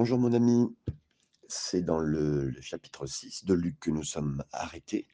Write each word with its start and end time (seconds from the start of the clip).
Bonjour 0.00 0.20
mon 0.20 0.32
ami, 0.32 0.76
c'est 1.48 1.82
dans 1.82 1.98
le, 1.98 2.54
chapitre 2.60 3.04
6 3.06 3.46
de 3.46 3.52
Luc 3.52 3.80
que 3.80 3.90
nous 3.90 4.04
sommes 4.04 4.44
arrêtés. 4.52 5.08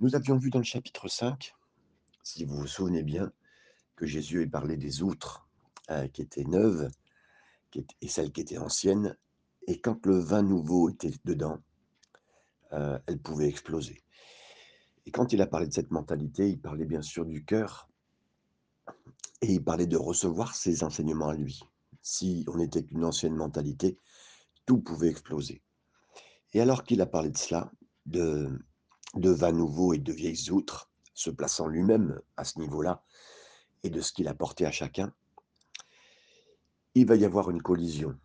Nous 0.00 0.16
avions 0.16 0.36
vu 0.36 0.50
dans 0.50 0.58
le 0.58 0.64
chapitre 0.64 1.06
5, 1.06 1.54
si 2.24 2.44
vous 2.44 2.56
vous 2.56 2.66
souvenez 2.66 3.04
bien, 3.04 3.30
que 3.94 4.04
Jésus 4.04 4.42
ait 4.42 4.48
parlé 4.48 4.76
des 4.76 5.04
outres 5.04 5.46
euh, 5.92 6.08
qui 6.08 6.22
étaient 6.22 6.42
neuves 6.42 6.90
et 8.00 8.08
celles 8.08 8.32
qui 8.32 8.40
étaient 8.40 8.58
anciennes, 8.58 9.16
et 9.68 9.80
quand 9.80 10.04
le 10.06 10.18
vin 10.18 10.42
nouveau 10.42 10.90
était 10.90 11.12
dedans, 11.24 11.60
euh, 12.72 12.98
elles 13.06 13.20
pouvaient 13.20 13.48
exploser. 13.48 14.02
Et 15.06 15.12
quand 15.12 15.32
il 15.32 15.40
a 15.40 15.46
parlé 15.46 15.68
de 15.68 15.72
cette 15.72 15.92
mentalité, 15.92 16.50
il 16.50 16.60
parlait 16.60 16.84
bien 16.84 17.02
sûr 17.02 17.24
du 17.24 17.44
cœur, 17.44 17.88
et 19.40 19.52
il 19.52 19.62
parlait 19.62 19.86
de 19.86 19.96
recevoir 19.96 20.56
ses 20.56 20.82
enseignements 20.82 21.28
à 21.28 21.34
lui. 21.34 21.62
Si 22.04 22.44
on 22.48 22.60
était 22.60 22.84
qu'une 22.84 23.02
ancienne 23.02 23.34
mentalité, 23.34 23.98
tout 24.66 24.78
pouvait 24.78 25.08
exploser. 25.08 25.62
Et 26.52 26.60
alors 26.60 26.84
qu'il 26.84 27.00
a 27.00 27.06
parlé 27.06 27.30
de 27.30 27.38
cela, 27.38 27.72
de, 28.04 28.60
de 29.14 29.30
vin 29.30 29.52
nouveau 29.52 29.94
et 29.94 29.98
de 29.98 30.12
vieilles 30.12 30.50
outres, 30.50 30.90
se 31.14 31.30
plaçant 31.30 31.66
lui-même 31.66 32.20
à 32.36 32.44
ce 32.44 32.58
niveau-là, 32.58 33.02
et 33.84 33.90
de 33.90 34.02
ce 34.02 34.12
qu'il 34.12 34.28
apportait 34.28 34.66
à 34.66 34.70
chacun, 34.70 35.14
il 36.94 37.06
va 37.06 37.16
y 37.16 37.24
avoir 37.24 37.50
une 37.50 37.62
collision, 37.62 38.18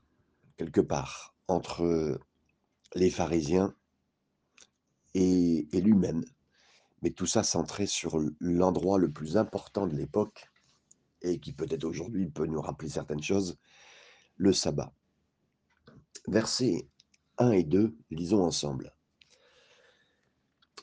quelque 0.58 0.82
part, 0.82 1.34
entre 1.48 2.20
les 2.96 3.10
pharisiens 3.10 3.74
et, 5.14 5.70
et 5.72 5.80
lui-même. 5.80 6.26
Mais 7.02 7.12
tout 7.12 7.26
ça 7.26 7.44
centré 7.44 7.86
sur 7.86 8.20
l'endroit 8.42 8.98
le 8.98 9.10
plus 9.10 9.38
important 9.38 9.88
de 9.88 9.96
l'époque, 9.96 10.50
et 11.22 11.40
qui 11.40 11.54
peut-être 11.54 11.84
aujourd'hui 11.84 12.28
peut 12.28 12.46
nous 12.46 12.62
rappeler 12.62 12.90
certaines 12.90 13.24
choses, 13.24 13.58
le 14.36 14.54
sabbat. 14.54 14.94
Versets 16.28 16.88
1 17.38 17.52
et 17.52 17.64
2, 17.64 17.96
lisons 18.12 18.44
ensemble. 18.44 18.94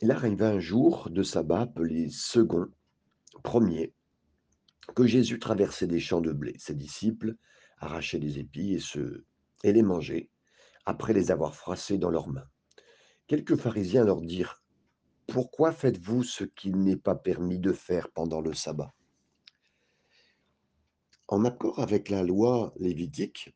Il 0.02 0.10
arriva 0.10 0.50
un 0.50 0.58
jour 0.58 1.08
de 1.10 1.22
sabbat 1.22 1.62
appelé 1.62 2.10
second, 2.10 2.68
premier, 3.42 3.94
que 4.94 5.06
Jésus 5.06 5.38
traversait 5.38 5.86
des 5.86 6.00
champs 6.00 6.20
de 6.20 6.32
blé. 6.32 6.54
Ses 6.58 6.74
disciples 6.74 7.36
arrachaient 7.78 8.18
les 8.18 8.38
épis 8.38 8.74
et, 8.74 8.78
se, 8.78 9.24
et 9.64 9.72
les 9.72 9.82
mangeaient, 9.82 10.30
après 10.84 11.12
les 11.12 11.30
avoir 11.30 11.54
froissés 11.54 11.98
dans 11.98 12.10
leurs 12.10 12.28
mains. 12.28 12.48
Quelques 13.26 13.56
pharisiens 13.56 14.04
leur 14.04 14.20
dirent, 14.20 14.62
Pourquoi 15.26 15.72
faites-vous 15.72 16.22
ce 16.22 16.44
qu'il 16.44 16.78
n'est 16.78 16.96
pas 16.96 17.16
permis 17.16 17.58
de 17.58 17.72
faire 17.72 18.10
pendant 18.10 18.40
le 18.40 18.54
sabbat? 18.54 18.95
En 21.28 21.44
accord 21.44 21.80
avec 21.80 22.08
la 22.08 22.22
loi 22.22 22.72
lévitique, 22.76 23.54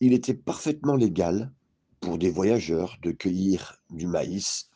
il 0.00 0.12
était 0.12 0.34
parfaitement 0.34 0.94
légal 0.94 1.52
pour 2.00 2.18
des 2.18 2.30
voyageurs 2.30 2.96
de 3.02 3.10
cueillir 3.10 3.82
du 3.90 4.06
maïs, 4.06 4.70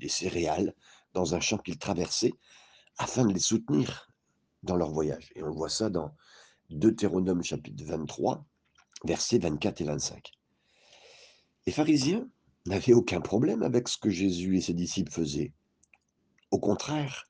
des 0.00 0.08
céréales, 0.08 0.74
dans 1.14 1.34
un 1.34 1.40
champ 1.40 1.58
qu'ils 1.58 1.78
traversaient, 1.78 2.34
afin 2.98 3.24
de 3.24 3.32
les 3.32 3.40
soutenir 3.40 4.10
dans 4.62 4.76
leur 4.76 4.90
voyage. 4.90 5.32
Et 5.34 5.42
on 5.42 5.50
voit 5.50 5.68
ça 5.68 5.90
dans 5.90 6.14
Deutéronome 6.70 7.42
chapitre 7.42 7.84
23, 7.84 8.44
versets 9.04 9.38
24 9.38 9.80
et 9.80 9.84
25. 9.84 10.32
Les 11.66 11.72
pharisiens 11.72 12.28
n'avaient 12.66 12.94
aucun 12.94 13.20
problème 13.20 13.62
avec 13.62 13.88
ce 13.88 13.98
que 13.98 14.10
Jésus 14.10 14.56
et 14.56 14.60
ses 14.60 14.74
disciples 14.74 15.12
faisaient. 15.12 15.52
Au 16.50 16.58
contraire, 16.58 17.28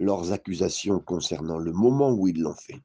leurs 0.00 0.32
accusations 0.32 0.98
concernant 0.98 1.58
le 1.58 1.72
moment 1.72 2.10
où 2.10 2.26
ils 2.26 2.40
l'ont 2.40 2.54
fait. 2.54 2.82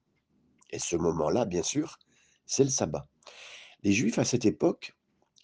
Et 0.69 0.80
ce 0.80 0.97
moment-là, 0.97 1.45
bien 1.45 1.63
sûr, 1.63 1.97
c'est 2.45 2.66
le 2.66 2.69
sabbat. 2.69 3.08
Les 3.83 3.94
juifs 3.94 4.19
à 4.19 4.25
cette 4.25 4.45
époque, 4.45 4.95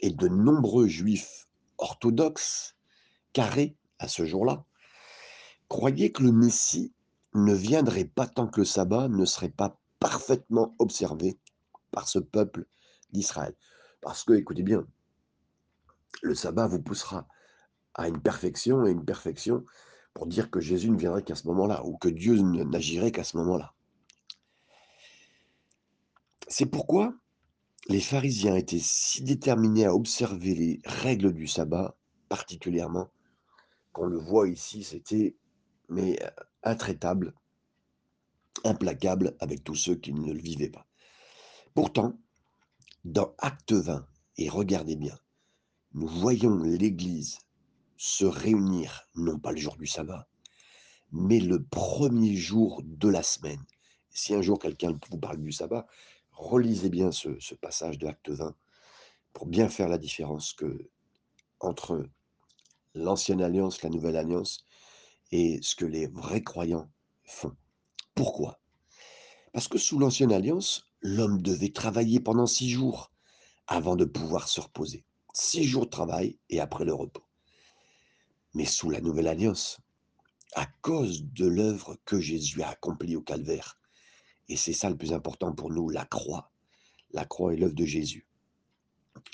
et 0.01 0.11
de 0.11 0.27
nombreux 0.27 0.87
juifs 0.87 1.47
orthodoxes, 1.77 2.75
carrés 3.33 3.77
à 3.99 4.07
ce 4.07 4.25
jour-là, 4.25 4.65
croyaient 5.69 6.11
que 6.11 6.23
le 6.23 6.33
Messie 6.33 6.93
ne 7.33 7.53
viendrait 7.53 8.05
pas 8.05 8.27
tant 8.27 8.47
que 8.47 8.61
le 8.61 8.65
sabbat 8.65 9.07
ne 9.07 9.25
serait 9.25 9.49
pas 9.49 9.79
parfaitement 9.99 10.75
observé 10.79 11.39
par 11.91 12.09
ce 12.09 12.19
peuple 12.19 12.65
d'Israël. 13.11 13.55
Parce 14.01 14.23
que, 14.23 14.33
écoutez 14.33 14.63
bien, 14.63 14.85
le 16.21 16.35
sabbat 16.35 16.67
vous 16.67 16.81
poussera 16.81 17.27
à 17.93 18.09
une 18.09 18.21
perfection 18.21 18.85
et 18.85 18.91
une 18.91 19.05
perfection 19.05 19.65
pour 20.13 20.27
dire 20.27 20.49
que 20.49 20.59
Jésus 20.59 20.89
ne 20.89 20.97
viendrait 20.97 21.23
qu'à 21.23 21.35
ce 21.35 21.47
moment-là, 21.47 21.85
ou 21.85 21.97
que 21.97 22.09
Dieu 22.09 22.35
n'agirait 22.35 23.11
qu'à 23.11 23.23
ce 23.23 23.37
moment-là. 23.37 23.73
C'est 26.47 26.65
pourquoi 26.65 27.13
les 27.87 28.01
pharisiens 28.01 28.55
étaient 28.55 28.79
si 28.81 29.23
déterminés 29.23 29.85
à 29.85 29.95
observer 29.95 30.53
les 30.53 30.81
règles 30.85 31.33
du 31.33 31.47
sabbat, 31.47 31.95
particulièrement, 32.29 33.09
qu'on 33.93 34.05
le 34.05 34.17
voit 34.17 34.47
ici, 34.47 34.83
c'était 34.83 35.35
mais 35.89 36.21
euh, 36.23 36.29
intraitable, 36.63 37.33
implacable 38.63 39.35
avec 39.39 39.63
tous 39.63 39.75
ceux 39.75 39.95
qui 39.95 40.13
ne 40.13 40.31
le 40.31 40.39
vivaient 40.39 40.69
pas. 40.69 40.87
Pourtant, 41.73 42.17
dans 43.03 43.35
Acte 43.37 43.73
20, 43.73 44.05
et 44.37 44.49
regardez 44.49 44.95
bien, 44.95 45.17
nous 45.93 46.07
voyons 46.07 46.57
l'Église 46.57 47.39
se 48.03 48.25
réunir, 48.25 49.07
non 49.13 49.37
pas 49.37 49.51
le 49.51 49.59
jour 49.59 49.77
du 49.77 49.85
sabbat, 49.85 50.27
mais 51.11 51.39
le 51.39 51.63
premier 51.63 52.35
jour 52.35 52.81
de 52.83 53.07
la 53.07 53.21
semaine. 53.21 53.63
Si 54.09 54.33
un 54.33 54.41
jour 54.41 54.57
quelqu'un 54.57 54.97
vous 55.11 55.19
parle 55.19 55.37
du 55.37 55.51
sabbat, 55.51 55.85
relisez 56.31 56.89
bien 56.89 57.11
ce, 57.11 57.53
passage 57.53 57.99
de 57.99 58.07
Acte 58.07 58.31
20 58.31 58.55
pour 59.33 59.45
bien 59.45 59.69
faire 59.69 59.87
la 59.87 59.99
différence 59.99 60.55
entre 61.59 62.09
l'ancienne 62.95 63.43
alliance, 63.43 63.83
la 63.83 63.91
nouvelle 63.91 64.17
alliance, 64.17 64.65
et 65.31 65.59
ce 65.61 65.75
que 65.75 65.85
les 65.85 66.07
vrais 66.07 66.41
croyants 66.41 66.89
font. 67.23 67.55
Pourquoi? 68.15 68.59
Parce 69.53 69.67
que 69.67 69.77
sous 69.77 69.99
l'ancienne 69.99 70.33
alliance, 70.33 70.87
l'homme 71.01 71.39
devait 71.39 71.71
travailler 71.71 72.19
pendant 72.19 72.47
six 72.47 72.71
jours 72.71 73.11
avant 73.67 73.95
de 73.95 74.05
pouvoir 74.05 74.47
se 74.47 74.59
reposer. 74.59 75.05
Six 75.35 75.65
jours 75.65 75.85
de 75.85 75.91
travail 75.91 76.39
et 76.49 76.59
après 76.59 76.83
le 76.83 76.95
repos. 76.95 77.27
Mais 78.53 78.65
sous 78.65 78.89
la 78.89 79.01
nouvelle 79.01 79.27
alliance, 79.27 79.79
à 80.55 80.65
cause 80.81 81.23
de 81.23 81.47
l'œuvre 81.47 81.97
que 82.05 82.19
Jésus 82.19 82.61
a 82.61 82.69
accomplie 82.69 83.15
au 83.15 83.21
calvaire, 83.21 83.77
et 84.49 84.57
c'est 84.57 84.73
ça 84.73 84.89
le 84.89 84.97
plus 84.97 85.13
important 85.13 85.53
pour 85.53 85.71
nous, 85.71 85.89
la 85.89 86.05
croix. 86.05 86.51
La 87.11 87.25
croix 87.25 87.53
est 87.53 87.57
l'œuvre 87.57 87.73
de 87.73 87.85
Jésus. 87.85 88.27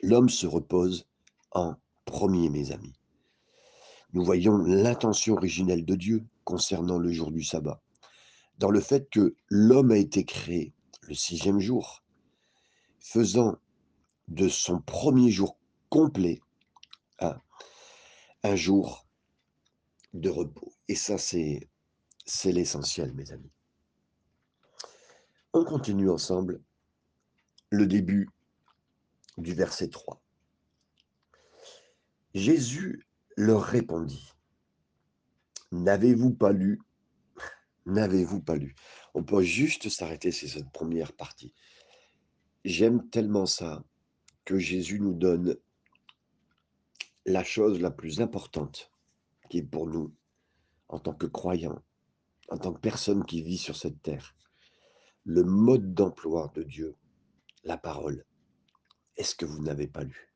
L'homme 0.03 0.29
se 0.29 0.45
repose 0.45 1.07
en 1.51 1.75
premier, 2.06 2.50
mes 2.50 2.72
amis. 2.72 2.94
Nous 4.13 4.23
voyons 4.23 4.57
l'intention 4.57 5.33
originelle 5.33 5.85
de 5.85 5.95
Dieu 5.95 6.25
concernant 6.44 7.00
le 7.00 7.11
jour 7.11 7.31
du 7.31 7.44
sabbat, 7.44 7.81
dans 8.57 8.69
le 8.69 8.79
fait 8.79 9.09
que 9.09 9.35
l'homme 9.50 9.91
a 9.91 9.97
été 9.97 10.23
créé 10.23 10.73
le 11.01 11.13
sixième 11.13 11.59
jour, 11.59 12.03
faisant 13.00 13.57
de 14.27 14.47
son 14.47 14.81
premier 14.81 15.31
jour 15.31 15.57
complet 15.89 16.41
un, 17.19 17.39
un 18.44 18.56
jour 18.56 19.06
de 20.17 20.29
repos. 20.29 20.73
Et 20.88 20.95
ça, 20.95 21.17
c'est, 21.17 21.69
l'essentiel, 22.45 23.13
mes 23.13 23.31
amis. 23.31 23.51
On 25.53 25.63
continue 25.63 26.09
ensemble 26.09 26.61
le 27.69 27.88
début 27.88 28.29
du 29.38 29.53
verset 29.53 29.89
3. 29.89 30.22
Jésus 32.33 33.07
leur 33.35 33.63
répondit, 33.63 34.33
N'avez-vous 35.72 36.33
pas 36.33 36.51
lu? 36.51 36.81
N'avez-vous 37.85 38.41
pas 38.41 38.56
lu 38.56 38.75
On 39.13 39.23
peut 39.23 39.41
juste 39.41 39.89
s'arrêter 39.89 40.31
sur 40.31 40.50
cette 40.50 40.72
première 40.72 41.13
partie. 41.13 41.53
J'aime 42.63 43.09
tellement 43.09 43.45
ça 43.45 43.83
que 44.45 44.57
Jésus 44.59 45.00
nous 45.00 45.13
donne 45.13 45.57
la 47.25 47.44
chose 47.44 47.81
la 47.81 47.91
plus 47.91 48.21
importante 48.21 48.91
qui 49.49 49.59
est 49.59 49.63
pour 49.63 49.88
nous 49.88 50.13
en 50.89 50.99
tant 50.99 51.13
que 51.13 51.25
croyants, 51.25 51.81
en 52.49 52.57
tant 52.57 52.73
que 52.73 52.79
personne 52.79 53.25
qui 53.25 53.41
vit 53.41 53.57
sur 53.57 53.75
cette 53.75 54.01
terre. 54.01 54.35
Le 55.23 55.44
mode 55.44 55.94
d'emploi 55.94 56.51
de 56.55 56.63
Dieu, 56.63 56.95
la 57.63 57.77
parole. 57.77 58.25
Est-ce 59.17 59.35
que 59.35 59.45
vous 59.45 59.61
n'avez 59.61 59.88
pas 59.88 60.03
lu? 60.03 60.33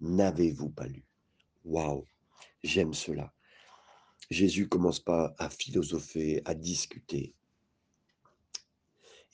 N'avez-vous 0.00 0.70
pas 0.70 0.86
lu? 0.86 1.04
Waouh, 1.64 2.06
j'aime 2.62 2.94
cela. 2.94 3.32
Jésus 4.30 4.68
commence 4.68 5.00
pas 5.00 5.34
à 5.38 5.50
philosopher, 5.50 6.42
à 6.44 6.54
discuter. 6.54 7.34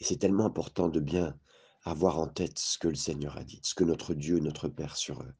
Et 0.00 0.04
c'est 0.04 0.18
tellement 0.18 0.46
important 0.46 0.88
de 0.88 1.00
bien 1.00 1.38
avoir 1.82 2.18
en 2.18 2.28
tête 2.28 2.58
ce 2.58 2.78
que 2.78 2.88
le 2.88 2.94
Seigneur 2.94 3.36
a 3.36 3.44
dit, 3.44 3.60
ce 3.62 3.74
que 3.74 3.84
notre 3.84 4.14
Dieu, 4.14 4.38
notre 4.38 4.68
Père 4.68 4.96
sur 4.96 5.22
eux, 5.22 5.34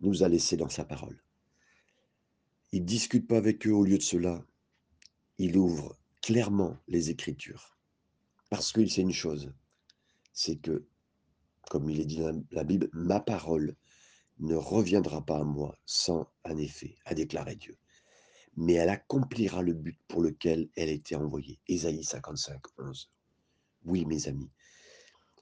nous 0.00 0.22
a 0.22 0.28
laissé 0.28 0.56
dans 0.56 0.68
sa 0.68 0.84
parole. 0.84 1.20
Il 2.74 2.86
discute 2.86 3.28
pas 3.28 3.36
avec 3.36 3.66
eux 3.66 3.72
au 3.72 3.84
lieu 3.84 3.98
de 3.98 4.02
cela. 4.02 4.42
Il 5.36 5.58
ouvre 5.58 5.98
clairement 6.22 6.78
les 6.88 7.10
Écritures. 7.10 7.78
Parce 8.48 8.72
qu'il 8.72 8.90
sait 8.90 9.02
une 9.02 9.12
chose, 9.12 9.52
c'est 10.32 10.56
que, 10.56 10.86
comme 11.68 11.90
il 11.90 12.00
est 12.00 12.06
dit 12.06 12.18
dans 12.18 12.42
la 12.50 12.64
Bible, 12.64 12.88
ma 12.94 13.20
parole 13.20 13.76
ne 14.38 14.54
reviendra 14.54 15.24
pas 15.24 15.38
à 15.38 15.44
moi 15.44 15.78
sans 15.84 16.26
un 16.44 16.56
effet, 16.56 16.96
a 17.04 17.14
déclaré 17.14 17.56
Dieu. 17.56 17.76
Mais 18.56 18.74
elle 18.74 18.88
accomplira 18.88 19.62
le 19.62 19.74
but 19.74 19.98
pour 20.08 20.22
lequel 20.22 20.70
elle 20.74 20.88
était 20.88 21.14
envoyée. 21.14 21.60
Ésaïe 21.68 22.04
55, 22.04 22.58
11. 22.78 23.10
Oui, 23.84 24.06
mes 24.06 24.28
amis, 24.28 24.50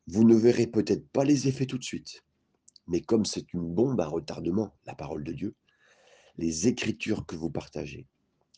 vous 0.08 0.24
ne 0.24 0.34
verrez 0.34 0.66
peut-être 0.66 1.08
pas 1.10 1.24
les 1.24 1.46
effets 1.46 1.66
tout 1.66 1.78
de 1.78 1.84
suite, 1.84 2.24
mais 2.88 3.00
comme 3.00 3.24
c'est 3.24 3.52
une 3.52 3.72
bombe 3.72 4.00
à 4.00 4.06
retardement, 4.06 4.74
la 4.84 4.94
parole 4.94 5.22
de 5.22 5.32
Dieu, 5.32 5.54
les 6.36 6.68
écritures 6.68 7.26
que 7.26 7.36
vous 7.36 7.50
partagez, 7.50 8.06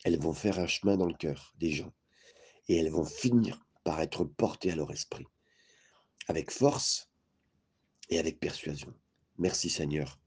elles 0.04 0.18
vont 0.18 0.32
faire 0.32 0.58
un 0.58 0.66
chemin 0.66 0.96
dans 0.96 1.06
le 1.06 1.14
cœur 1.14 1.52
des 1.58 1.70
gens 1.72 1.92
et 2.68 2.76
elles 2.76 2.90
vont 2.90 3.04
finir 3.04 3.64
par 3.84 4.00
être 4.00 4.24
portées 4.24 4.72
à 4.72 4.76
leur 4.76 4.90
esprit, 4.92 5.26
avec 6.28 6.50
force 6.50 7.10
et 8.08 8.18
avec 8.18 8.40
persuasion. 8.40 8.94
Merci 9.38 9.70
Seigneur 9.70 10.20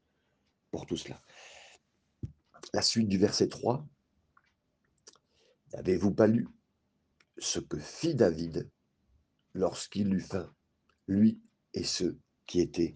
pour 0.71 0.85
tout 0.85 0.97
cela. 0.97 1.21
La 2.73 2.81
suite 2.81 3.07
du 3.07 3.17
verset 3.17 3.47
3. 3.47 3.87
N'avez-vous 5.73 6.13
pas 6.13 6.27
lu 6.27 6.47
ce 7.37 7.59
que 7.59 7.79
fit 7.79 8.15
David 8.15 8.69
lorsqu'il 9.53 10.13
eut 10.13 10.21
faim, 10.21 10.53
lui 11.07 11.41
et 11.73 11.83
ceux 11.83 12.19
qui 12.45 12.59
étaient 12.61 12.93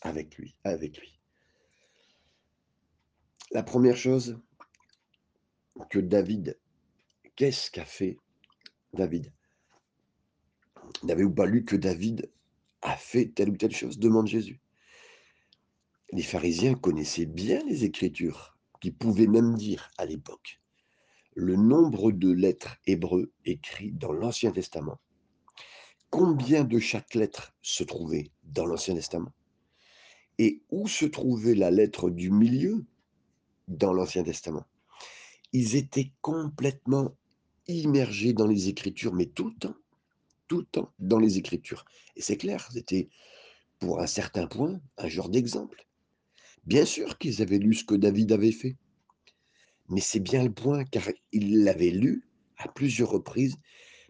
avec 0.00 0.36
lui, 0.36 0.56
avec 0.64 0.98
lui? 0.98 1.17
La 3.50 3.62
première 3.62 3.96
chose 3.96 4.38
que 5.88 5.98
David, 5.98 6.58
qu'est-ce 7.34 7.70
qu'a 7.70 7.86
fait 7.86 8.18
David? 8.92 9.32
N'avez-vous 11.02 11.32
pas 11.32 11.46
lu 11.46 11.64
que 11.64 11.76
David 11.76 12.30
a 12.82 12.94
fait 12.96 13.28
telle 13.28 13.48
ou 13.50 13.56
telle 13.56 13.74
chose? 13.74 13.98
Demande 13.98 14.26
Jésus. 14.26 14.60
Les 16.12 16.22
pharisiens 16.22 16.74
connaissaient 16.74 17.26
bien 17.26 17.62
les 17.66 17.84
Écritures, 17.84 18.58
qui 18.80 18.90
pouvaient 18.90 19.26
même 19.26 19.54
dire 19.54 19.90
à 19.96 20.04
l'époque 20.04 20.60
le 21.34 21.56
nombre 21.56 22.10
de 22.10 22.30
lettres 22.30 22.76
hébreux 22.86 23.32
écrites 23.44 23.96
dans 23.96 24.12
l'Ancien 24.12 24.50
Testament. 24.50 24.98
Combien 26.10 26.64
de 26.64 26.78
chaque 26.78 27.14
lettre 27.14 27.54
se 27.62 27.84
trouvait 27.84 28.30
dans 28.42 28.66
l'Ancien 28.66 28.94
Testament? 28.94 29.32
Et 30.38 30.62
où 30.70 30.86
se 30.88 31.06
trouvait 31.06 31.54
la 31.54 31.70
lettre 31.70 32.10
du 32.10 32.30
milieu? 32.30 32.84
Dans 33.68 33.92
l'Ancien 33.92 34.24
Testament 34.24 34.66
Ils 35.52 35.76
étaient 35.76 36.12
complètement 36.20 37.14
immergés 37.68 38.32
dans 38.32 38.46
les 38.46 38.68
Écritures, 38.68 39.14
mais 39.14 39.26
tout 39.26 39.48
le 39.48 39.54
temps, 39.54 39.76
tout 40.48 40.58
le 40.58 40.64
temps 40.64 40.92
dans 40.98 41.18
les 41.18 41.38
Écritures. 41.38 41.84
Et 42.16 42.22
c'est 42.22 42.36
clair, 42.36 42.68
c'était 42.72 43.08
pour 43.78 44.00
un 44.00 44.06
certain 44.06 44.46
point 44.46 44.80
un 44.96 45.08
genre 45.08 45.28
d'exemple. 45.28 45.86
Bien 46.64 46.84
sûr 46.84 47.18
qu'ils 47.18 47.42
avaient 47.42 47.58
lu 47.58 47.74
ce 47.74 47.84
que 47.84 47.94
David 47.94 48.32
avait 48.32 48.52
fait, 48.52 48.76
mais 49.88 50.00
c'est 50.00 50.20
bien 50.20 50.42
le 50.42 50.52
point, 50.52 50.84
car 50.84 51.08
ils 51.32 51.62
l'avaient 51.64 51.90
lu 51.90 52.28
à 52.56 52.68
plusieurs 52.68 53.10
reprises, 53.10 53.56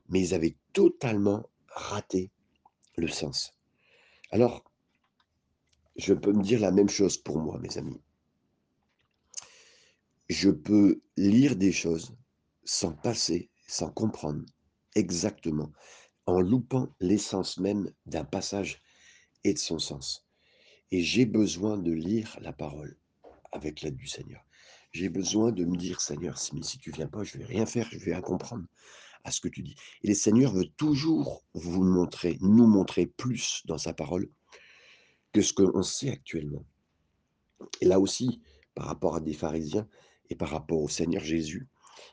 mais 0.09 0.21
ils 0.21 0.35
avaient 0.35 0.57
totalement 0.73 1.49
raté 1.69 2.31
le 2.97 3.09
sens. 3.09 3.53
Alors, 4.31 4.65
je 5.97 6.15
peux 6.15 6.33
me 6.33 6.43
dire 6.43 6.61
la 6.61 6.71
même 6.71 6.89
chose 6.89 7.17
pour 7.19 7.39
moi, 7.39 7.59
mes 7.59 7.77
amis. 7.79 8.01
Je 10.29 10.51
peux 10.51 11.01
lire 11.17 11.57
des 11.57 11.73
choses 11.73 12.15
sans 12.65 12.93
passer, 12.93 13.51
sans 13.67 13.91
comprendre 13.91 14.45
exactement, 14.95 15.73
en 16.27 16.41
loupant 16.41 16.95
l'essence 17.01 17.59
même 17.59 17.91
d'un 18.05 18.25
passage 18.25 18.83
et 19.45 19.55
de 19.55 19.59
son 19.59 19.79
sens. 19.79 20.27
Et 20.91 21.03
j'ai 21.03 21.25
besoin 21.25 21.79
de 21.79 21.93
lire 21.93 22.37
la 22.43 22.53
parole 22.53 22.99
avec 23.53 23.81
l'aide 23.81 23.97
du 23.97 24.07
Seigneur. 24.07 24.45
J'ai 24.93 25.09
besoin 25.09 25.51
de 25.53 25.65
me 25.65 25.77
dire, 25.77 26.01
Seigneur, 26.01 26.39
mais 26.53 26.63
si 26.63 26.79
tu 26.79 26.91
viens 26.91 27.09
pas, 27.09 27.25
je 27.25 27.39
vais 27.39 27.45
rien 27.45 27.65
faire, 27.65 27.89
je 27.91 27.99
vais 27.99 28.13
rien 28.13 28.21
comprendre 28.21 28.67
à 29.25 29.31
ce 29.31 29.41
que 29.41 29.49
tu 29.49 29.63
dis. 29.63 29.77
Et 30.03 30.09
le 30.09 30.15
Seigneur 30.15 30.53
veut 30.53 30.69
toujours 30.77 31.43
vous 31.55 31.83
montrer, 31.83 32.37
nous 32.41 32.67
montrer 32.67 33.07
plus 33.07 33.63
dans 33.65 33.79
sa 33.79 33.95
parole 33.95 34.31
que 35.33 35.41
ce 35.41 35.53
qu'on 35.53 35.83
sait 35.83 36.11
actuellement. 36.11 36.65
Et 37.81 37.87
là 37.87 37.99
aussi, 37.99 38.43
par 38.75 38.87
rapport 38.87 39.17
à 39.17 39.21
des 39.21 39.35
pharisiens 39.35 39.89
et 40.31 40.35
par 40.35 40.51
rapport 40.51 40.83
au 40.83 40.89
Seigneur 40.89 41.23
Jésus, 41.23 41.69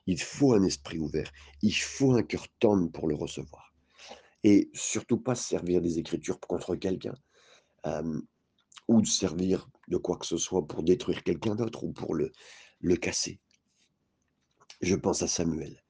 il 0.08 0.22
faut 0.22 0.54
un 0.54 0.64
esprit 0.64 1.00
ouvert, 1.00 1.32
il 1.62 1.74
faut 1.74 2.14
un 2.14 2.24
cœur 2.24 2.48
tendre 2.60 2.92
pour 2.92 3.08
le 3.08 3.16
recevoir. 3.16 3.74
Et 4.44 4.70
surtout 4.74 5.18
pas 5.18 5.36
servir 5.36 5.82
des 5.82 5.98
Écritures 5.98 6.40
contre 6.40 6.76
quelqu'un, 6.76 7.16
euh, 7.86 8.22
ou 8.88 9.02
de 9.02 9.08
servir 9.08 9.68
de 9.88 9.98
quoi 9.98 10.18
que 10.18 10.26
ce 10.26 10.38
soit 10.38 10.68
pour 10.68 10.84
détruire 10.84 11.24
quelqu'un 11.24 11.56
d'autre 11.56 11.84
ou 11.84 11.92
pour 11.92 12.14
le, 12.14 12.32
le 12.80 12.96
casser. 12.96 13.40
Je 14.82 14.96
pense 14.96 15.22
à 15.24 15.28
Samuel. 15.28 15.84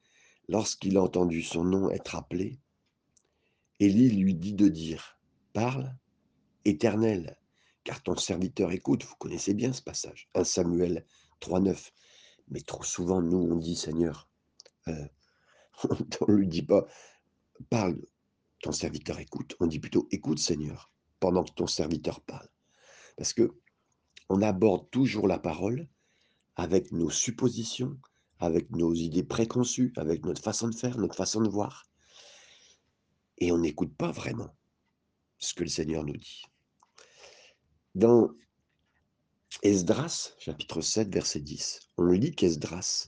Lorsqu'il 0.48 0.98
a 0.98 1.04
entendu 1.04 1.42
son 1.42 1.64
nom 1.64 1.90
être 1.90 2.16
appelé, 2.16 2.60
Élie 3.80 4.10
lui 4.10 4.36
dit 4.36 4.54
de 4.54 4.70
dire 4.70 5.20
Parle, 5.52 5.94
éternel, 6.64 7.38
car 7.84 8.02
ton 8.02 8.16
serviteur 8.16 8.72
écoute. 8.72 9.04
Vous 9.04 9.16
connaissez 9.16 9.54
bien 9.54 9.74
ce 9.74 9.82
passage, 9.82 10.30
1 10.34 10.44
Samuel 10.44 11.06
3,9. 11.42 11.92
Mais 12.50 12.62
trop 12.62 12.84
souvent, 12.84 13.22
nous, 13.22 13.38
on 13.38 13.56
dit 13.56 13.76
Seigneur, 13.76 14.30
euh, 14.88 15.08
on 16.22 16.32
ne 16.32 16.38
lui 16.38 16.48
dit 16.48 16.64
pas 16.64 16.86
Parle, 17.70 18.02
ton 18.62 18.72
serviteur 18.72 19.20
écoute. 19.20 19.56
On 19.60 19.68
dit 19.68 19.80
plutôt 19.80 20.08
Écoute, 20.12 20.40
Seigneur, 20.40 20.92
pendant 21.20 21.44
que 21.44 21.54
ton 21.54 21.68
serviteur 21.68 22.22
parle. 22.22 22.48
Parce 23.18 23.34
que 23.34 23.56
on 24.30 24.42
aborde 24.42 24.90
toujours 24.90 25.28
la 25.28 25.40
parole 25.40 25.88
avec 26.56 26.92
nos 26.92 27.10
suppositions, 27.10 27.98
avec 28.40 28.72
nos 28.72 28.94
idées 28.94 29.24
préconçues, 29.24 29.94
avec 29.98 30.26
notre 30.26 30.42
façon 30.42 30.68
de 30.68 30.76
faire, 30.76 30.98
notre 30.98 31.16
façon 31.16 31.42
de 31.42 31.50
voir. 31.50 31.86
Et 33.38 33.52
on 33.52 33.60
n'écoute 33.60 33.96
pas 33.96 34.12
vraiment 34.12 34.56
ce 35.38 35.54
que 35.54 35.64
le 35.64 35.70
Seigneur 35.70 36.04
nous 36.04 36.18
dit. 36.18 36.44
Dans 37.94 38.30
Esdras, 39.64 40.34
chapitre 40.38 40.82
7, 40.82 41.14
verset 41.14 41.40
10, 41.40 41.80
on 41.98 42.12
lit 42.12 42.36
qu'Esdras 42.36 43.08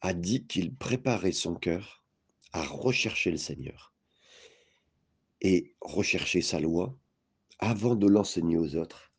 a 0.00 0.14
dit 0.14 0.46
qu'il 0.46 0.74
préparait 0.74 1.32
son 1.32 1.54
cœur 1.54 2.02
à 2.52 2.64
rechercher 2.64 3.30
le 3.30 3.36
Seigneur 3.36 3.94
et 5.42 5.76
rechercher 5.80 6.40
sa 6.40 6.60
loi 6.60 6.98
avant 7.58 7.94
de 7.94 8.08
l'enseigner 8.08 8.56
aux 8.56 8.74
autres, 8.74 9.12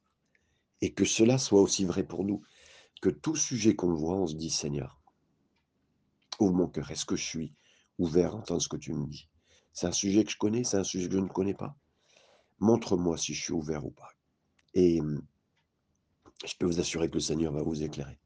et 0.82 0.94
que 0.94 1.06
cela 1.06 1.38
soit 1.38 1.62
aussi 1.62 1.86
vrai 1.86 2.04
pour 2.04 2.26
nous, 2.26 2.42
que 3.02 3.10
tout 3.10 3.36
sujet 3.36 3.76
qu'on 3.76 3.94
voit, 3.94 4.16
on 4.16 4.28
se 4.28 4.36
dit 4.36 4.50
Seigneur, 4.50 5.00
ouvre 6.40 6.54
mon 6.54 6.68
cœur, 6.68 6.90
est-ce 6.92 7.06
que 7.06 7.16
je 7.16 7.24
suis 7.24 7.54
ouvert 7.98 8.34
à 8.34 8.38
entendre 8.38 8.62
ce 8.62 8.68
que 8.68 8.78
tu 8.78 8.94
me 8.94 9.06
dis? 9.06 9.30
C'est 9.74 9.88
un 9.88 9.92
sujet 9.92 10.24
que 10.24 10.32
je 10.32 10.38
connais, 10.38 10.64
c'est 10.64 10.78
un 10.78 10.84
sujet 10.84 11.08
que 11.08 11.16
je 11.16 11.20
ne 11.20 11.28
connais 11.28 11.54
pas. 11.54 11.78
Montre-moi 12.60 13.18
si 13.18 13.34
je 13.34 13.44
suis 13.44 13.54
ouvert 13.54 13.86
ou 13.86 13.92
pas. 13.92 14.10
Et 14.74 15.02
je 16.44 16.54
peux 16.58 16.66
vous 16.66 16.80
assurer 16.80 17.10
que 17.10 17.16
le 17.16 17.20
Seigneur 17.20 17.54
va 17.54 17.64
vous 17.64 17.84
éclairer. 17.84 18.20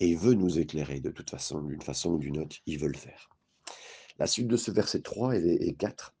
Et 0.00 0.08
il 0.08 0.18
veut 0.18 0.34
nous 0.34 0.58
éclairer 0.58 1.00
de 1.00 1.10
toute 1.10 1.30
façon, 1.30 1.60
d'une 1.60 1.82
façon 1.82 2.12
ou 2.12 2.18
d'une 2.18 2.38
autre, 2.38 2.56
il 2.66 2.78
veut 2.78 2.88
le 2.88 2.96
faire. 2.96 3.28
La 4.18 4.26
suite 4.26 4.48
de 4.48 4.56
ce 4.56 4.70
verset 4.70 5.00
3 5.02 5.36
et 5.36 5.74
4 5.74 6.14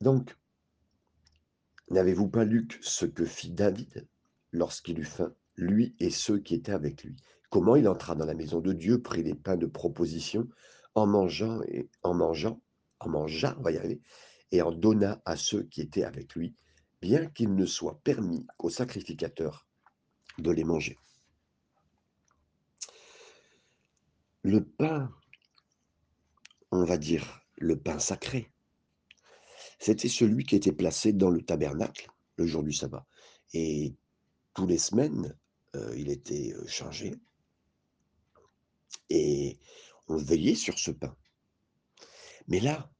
Donc, 0.00 0.36
n'avez-vous 1.90 2.28
pas 2.28 2.44
lu 2.44 2.68
ce 2.82 3.06
que 3.06 3.24
fit 3.24 3.50
David 3.50 4.06
lorsqu'il 4.52 4.98
eut 4.98 5.04
faim, 5.04 5.34
lui 5.56 5.94
et 5.98 6.10
ceux 6.10 6.38
qui 6.38 6.54
étaient 6.54 6.72
avec 6.72 7.04
lui? 7.04 7.16
Comment 7.50 7.76
il 7.76 7.88
entra 7.88 8.14
dans 8.14 8.26
la 8.26 8.34
maison 8.34 8.60
de 8.60 8.72
Dieu, 8.72 9.00
prit 9.00 9.22
les 9.22 9.34
pains 9.34 9.56
de 9.56 9.66
proposition, 9.66 10.48
en 10.94 11.06
mangeant 11.06 11.62
et 11.62 11.88
en 12.02 12.14
mangeant, 12.14 12.60
en 13.00 13.08
mangea, 13.08 13.56
on 13.58 13.62
va 13.62 13.72
y 13.72 13.76
arriver, 13.76 14.00
et 14.50 14.62
en 14.62 14.72
donna 14.72 15.22
à 15.24 15.36
ceux 15.36 15.62
qui 15.64 15.80
étaient 15.80 16.04
avec 16.04 16.34
lui, 16.34 16.54
bien 17.04 17.26
qu'il 17.26 17.54
ne 17.54 17.66
soit 17.66 18.00
permis 18.02 18.46
qu'aux 18.56 18.70
sacrificateurs 18.70 19.68
de 20.38 20.50
les 20.50 20.64
manger. 20.64 20.98
Le 24.42 24.64
pain, 24.64 25.14
on 26.70 26.82
va 26.84 26.96
dire 26.96 27.42
le 27.56 27.78
pain 27.78 27.98
sacré, 27.98 28.50
c'était 29.78 30.08
celui 30.08 30.44
qui 30.44 30.56
était 30.56 30.72
placé 30.72 31.12
dans 31.12 31.28
le 31.28 31.42
tabernacle 31.42 32.10
le 32.36 32.46
jour 32.46 32.62
du 32.62 32.72
sabbat. 32.72 33.06
Et 33.52 33.94
tous 34.54 34.66
les 34.66 34.78
semaines, 34.78 35.38
euh, 35.74 35.94
il 35.98 36.10
était 36.10 36.54
euh, 36.54 36.66
changé. 36.66 37.16
Et 39.10 39.58
on 40.08 40.16
veillait 40.16 40.54
sur 40.54 40.78
ce 40.78 40.90
pain. 40.90 41.14
Mais 42.48 42.60
là, 42.60 42.90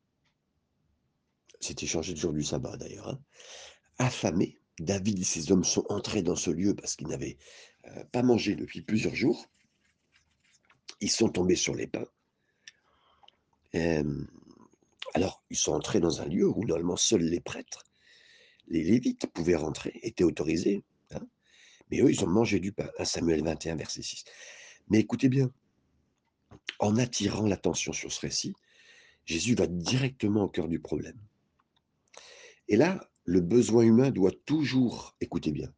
c'était 1.59 1.87
changé 1.87 2.13
le 2.13 2.21
jour 2.21 2.35
du 2.35 2.43
sabbat 2.43 2.77
d'ailleurs. 2.77 3.09
Hein, 3.09 3.19
affamé, 3.99 4.59
David 4.81 5.21
et 5.21 5.25
ses 5.25 5.53
hommes 5.53 5.65
sont 5.65 5.85
entrés 5.89 6.23
dans 6.23 6.37
ce 6.37 6.51
lieu 6.51 6.75
parce 6.75 6.97
qu'ils 6.97 7.09
n'avaient 7.09 7.39
euh, 7.87 8.05
pas 8.05 8.23
mangé 8.23 8.55
depuis 8.57 8.83
plusieurs 8.83 9.15
jours. 9.15 9.47
Ils 11.01 11.11
sont 11.11 11.29
tombés 11.29 11.57
sur 11.57 11.75
les 11.75 11.87
pains 11.87 12.07
Alors, 15.15 15.43
ils 15.51 15.57
sont 15.57 15.73
entrés 15.73 16.01
dans 16.01 16.21
un 16.23 16.27
lieu 16.27 16.49
où 16.49 16.65
normalement 16.65 16.97
seuls 16.97 17.23
les 17.23 17.41
prêtres, 17.41 17.85
les 18.67 18.83
Lévites 18.83 19.27
pouvaient 19.27 19.57
rentrer, 19.57 20.01
étaient 20.03 20.25
autorisés, 20.25 20.83
hein, 21.13 21.27
mais 21.91 22.01
eux, 22.01 22.11
ils 22.11 22.25
ont 22.25 22.29
mangé 22.29 22.61
du 22.61 22.73
pain. 22.73 22.89
1 22.99 23.05
Samuel 23.05 23.45
21, 23.45 23.77
verset 23.77 24.03
6. 24.03 24.25
Mais 24.89 25.01
écoutez 25.01 25.29
bien, 25.29 25.51
en 26.79 26.97
attirant 26.97 27.47
l'attention 27.47 27.93
sur 27.93 28.13
ce 28.13 28.21
récit, 28.21 28.55
Jésus 29.25 29.55
va 29.55 29.67
directement 29.67 30.45
au 30.45 30.49
cœur 30.49 30.69
du 30.69 30.81
problème. 30.81 31.19
Et 32.69 32.77
là, 32.77 33.09
le 33.25 33.41
besoin 33.41 33.85
humain 33.85 34.11
doit 34.11 34.33
toujours, 34.45 35.17
écoutez 35.21 35.51
bien, 35.51 35.73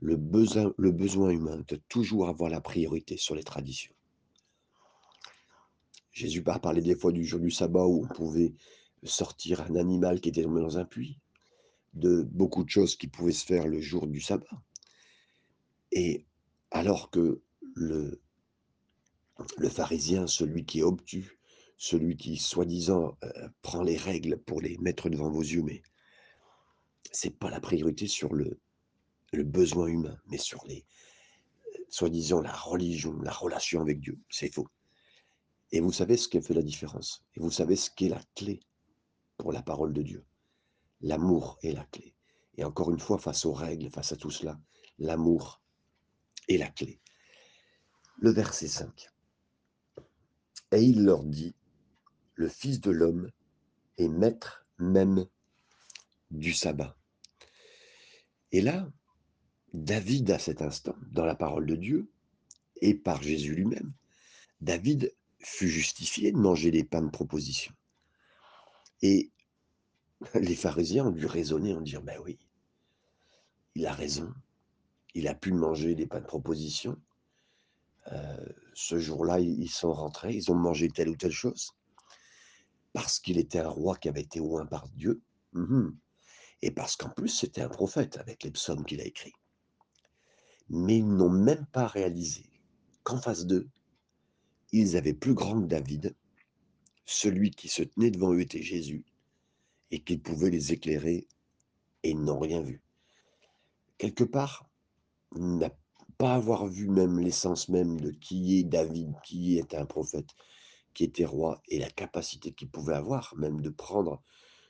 le 0.00 0.16
besoin, 0.16 0.72
le 0.78 0.92
besoin 0.92 1.30
humain 1.30 1.64
doit 1.66 1.78
toujours 1.88 2.28
avoir 2.28 2.50
la 2.50 2.60
priorité 2.60 3.16
sur 3.16 3.34
les 3.34 3.42
traditions. 3.42 3.94
Jésus 6.12 6.40
va 6.40 6.58
parler 6.58 6.82
des 6.82 6.94
fois 6.94 7.10
du 7.10 7.24
jour 7.24 7.40
du 7.40 7.50
sabbat 7.50 7.86
où 7.86 8.04
on 8.04 8.14
pouvait 8.14 8.54
sortir 9.02 9.62
un 9.62 9.74
animal 9.74 10.20
qui 10.20 10.28
était 10.28 10.42
tombé 10.42 10.60
dans 10.60 10.78
un 10.78 10.84
puits, 10.84 11.18
de 11.94 12.22
beaucoup 12.22 12.64
de 12.64 12.70
choses 12.70 12.96
qui 12.96 13.08
pouvaient 13.08 13.32
se 13.32 13.44
faire 13.44 13.66
le 13.66 13.80
jour 13.80 14.06
du 14.06 14.20
sabbat. 14.20 14.62
Et 15.90 16.26
alors 16.70 17.10
que 17.10 17.42
le, 17.74 18.20
le 19.58 19.68
pharisien, 19.68 20.26
celui 20.26 20.64
qui 20.64 20.80
est 20.80 20.84
obtus, 20.84 21.38
celui 21.76 22.16
qui, 22.16 22.36
soi-disant, 22.36 23.16
euh, 23.24 23.48
prend 23.62 23.82
les 23.82 23.96
règles 23.96 24.38
pour 24.38 24.60
les 24.60 24.78
mettre 24.78 25.10
devant 25.10 25.30
vos 25.30 25.42
yeux, 25.42 25.62
mais 25.62 25.82
c'est 27.12 27.38
pas 27.38 27.50
la 27.50 27.60
priorité 27.60 28.06
sur 28.06 28.34
le, 28.34 28.60
le 29.32 29.44
besoin 29.44 29.86
humain, 29.86 30.16
mais 30.26 30.38
sur 30.38 30.64
les, 30.66 30.84
soi-disant, 31.88 32.40
la 32.40 32.52
religion, 32.52 33.14
la 33.20 33.32
relation 33.32 33.80
avec 33.80 34.00
Dieu. 34.00 34.18
C'est 34.28 34.52
faux. 34.52 34.68
Et 35.70 35.80
vous 35.80 35.92
savez 35.92 36.16
ce 36.16 36.28
qui 36.28 36.40
fait 36.40 36.54
la 36.54 36.62
différence? 36.62 37.24
Et 37.34 37.40
vous 37.40 37.50
savez 37.50 37.76
ce 37.76 37.90
qui 37.90 38.06
est 38.06 38.10
la 38.10 38.22
clé 38.34 38.60
pour 39.36 39.52
la 39.52 39.62
parole 39.62 39.92
de 39.92 40.02
Dieu? 40.02 40.24
L'amour 41.00 41.58
est 41.62 41.72
la 41.72 41.84
clé. 41.84 42.14
Et 42.56 42.64
encore 42.64 42.90
une 42.90 43.00
fois, 43.00 43.18
face 43.18 43.44
aux 43.44 43.52
règles, 43.52 43.90
face 43.90 44.12
à 44.12 44.16
tout 44.16 44.30
cela, 44.30 44.58
l'amour 44.98 45.62
est 46.48 46.58
la 46.58 46.70
clé. 46.70 47.00
Le 48.18 48.30
verset 48.30 48.68
5. 48.68 49.08
Et 50.72 50.82
il 50.82 51.04
leur 51.04 51.24
dit, 51.24 51.54
le 52.34 52.48
Fils 52.48 52.80
de 52.80 52.90
l'homme 52.90 53.30
est 53.98 54.08
maître 54.08 54.66
même 54.78 55.26
du 56.38 56.52
sabbat. 56.52 56.96
Et 58.52 58.60
là, 58.60 58.88
David, 59.72 60.30
à 60.30 60.38
cet 60.38 60.62
instant, 60.62 60.94
dans 61.10 61.24
la 61.24 61.34
parole 61.34 61.66
de 61.66 61.76
Dieu, 61.76 62.10
et 62.80 62.94
par 62.94 63.22
Jésus 63.22 63.54
lui-même, 63.54 63.92
David 64.60 65.14
fut 65.40 65.68
justifié 65.68 66.32
de 66.32 66.38
manger 66.38 66.70
les 66.70 66.84
pains 66.84 67.02
de 67.02 67.10
proposition. 67.10 67.74
Et 69.02 69.30
les 70.34 70.54
pharisiens 70.54 71.06
ont 71.06 71.10
dû 71.10 71.26
raisonner 71.26 71.74
en 71.74 71.80
dire, 71.80 72.02
ben 72.02 72.18
oui, 72.24 72.38
il 73.74 73.86
a 73.86 73.92
raison, 73.92 74.32
il 75.14 75.28
a 75.28 75.34
pu 75.34 75.52
manger 75.52 75.94
des 75.94 76.06
pains 76.06 76.20
de 76.20 76.26
proposition. 76.26 77.00
Euh, 78.12 78.46
ce 78.74 78.98
jour-là, 78.98 79.40
ils 79.40 79.70
sont 79.70 79.92
rentrés, 79.92 80.34
ils 80.34 80.50
ont 80.52 80.56
mangé 80.56 80.88
telle 80.88 81.08
ou 81.08 81.16
telle 81.16 81.32
chose, 81.32 81.72
parce 82.92 83.18
qu'il 83.18 83.38
était 83.38 83.60
un 83.60 83.68
roi 83.68 83.96
qui 83.96 84.08
avait 84.08 84.20
été 84.22 84.40
oint 84.40 84.66
par 84.66 84.88
Dieu, 84.88 85.20
mhm. 85.52 85.96
Et 86.62 86.70
parce 86.70 86.96
qu'en 86.96 87.10
plus 87.10 87.28
c'était 87.28 87.62
un 87.62 87.68
prophète 87.68 88.18
avec 88.18 88.42
les 88.42 88.50
psaumes 88.50 88.84
qu'il 88.84 89.00
a 89.00 89.04
écrits. 89.04 89.34
Mais 90.68 90.98
ils 90.98 91.08
n'ont 91.08 91.30
même 91.30 91.66
pas 91.72 91.86
réalisé 91.86 92.46
qu'en 93.02 93.20
face 93.20 93.46
d'eux, 93.46 93.68
ils 94.72 94.96
avaient 94.96 95.14
plus 95.14 95.34
grand 95.34 95.60
que 95.60 95.66
David, 95.66 96.16
celui 97.06 97.50
qui 97.50 97.68
se 97.68 97.82
tenait 97.82 98.10
devant 98.10 98.32
eux 98.32 98.40
était 98.40 98.62
Jésus, 98.62 99.04
et 99.90 100.02
qu'il 100.02 100.20
pouvait 100.20 100.50
les 100.50 100.72
éclairer, 100.72 101.28
et 102.02 102.10
ils 102.10 102.20
n'ont 102.20 102.38
rien 102.38 102.60
vu. 102.60 102.82
Quelque 103.98 104.24
part, 104.24 104.68
n'a 105.36 105.70
pas 106.18 106.34
avoir 106.34 106.66
vu 106.66 106.88
même 106.88 107.18
l'essence 107.18 107.68
même 107.68 108.00
de 108.00 108.10
qui 108.10 108.58
est 108.58 108.64
David, 108.64 109.12
qui 109.24 109.58
est 109.58 109.74
un 109.74 109.86
prophète, 109.86 110.30
qui 110.94 111.04
était 111.04 111.24
roi, 111.24 111.62
et 111.68 111.78
la 111.78 111.90
capacité 111.90 112.52
qu'il 112.52 112.70
pouvait 112.70 112.94
avoir, 112.94 113.34
même 113.36 113.60
de 113.60 113.70
prendre 113.70 114.22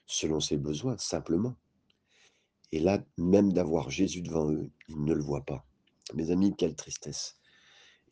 selon 0.06 0.40
ses 0.40 0.56
besoins, 0.56 0.98
simplement. 0.98 1.56
Et 2.74 2.80
là, 2.80 3.00
même 3.18 3.52
d'avoir 3.52 3.88
Jésus 3.88 4.20
devant 4.20 4.50
eux, 4.50 4.68
ils 4.88 5.00
ne 5.00 5.14
le 5.14 5.22
voient 5.22 5.44
pas. 5.44 5.64
Mes 6.12 6.32
amis, 6.32 6.56
quelle 6.56 6.74
tristesse. 6.74 7.38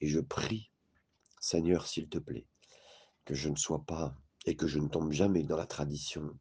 Et 0.01 0.07
je 0.07 0.21
prie 0.21 0.71
Seigneur, 1.41 1.89
s'il 1.89 2.09
te 2.09 2.19
plaît, 2.19 2.47
que 3.25 3.35
je 3.35 3.49
ne 3.49 3.57
sois 3.57 3.83
pas 3.85 4.17
et 4.47 4.55
que 4.55 4.69
je 4.69 4.79
ne 4.79 4.87
tombe 4.87 5.11
jamais 5.11 5.43
dans 5.43 5.57
la 5.57 5.67
tradition 5.67 6.39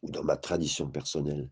ou 0.00 0.10
dans 0.10 0.24
ma 0.24 0.38
tradition 0.38 0.90
personnelle 0.90 1.50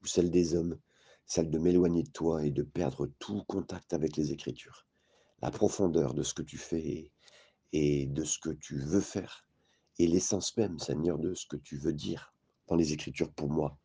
ou 0.00 0.06
celle 0.06 0.30
des 0.30 0.54
hommes, 0.54 0.78
celle 1.26 1.50
de 1.50 1.58
m'éloigner 1.58 2.04
de 2.04 2.10
toi 2.10 2.46
et 2.46 2.52
de 2.52 2.62
perdre 2.62 3.10
tout 3.18 3.42
contact 3.48 3.94
avec 3.94 4.16
les 4.16 4.30
Écritures. 4.30 4.86
La 5.42 5.50
profondeur 5.50 6.14
de 6.14 6.22
ce 6.22 6.32
que 6.32 6.42
tu 6.42 6.58
fais 6.58 7.10
et 7.72 8.06
de 8.06 8.22
ce 8.22 8.38
que 8.38 8.50
tu 8.50 8.78
veux 8.78 9.00
faire 9.00 9.48
et 9.98 10.06
l'essence 10.06 10.56
même, 10.56 10.78
Seigneur, 10.78 11.18
de 11.18 11.34
ce 11.34 11.48
que 11.48 11.56
tu 11.56 11.76
veux 11.76 11.92
dire 11.92 12.32
dans 12.68 12.76
les 12.76 12.92
Écritures 12.92 13.32
pour 13.32 13.50
moi 13.50 13.76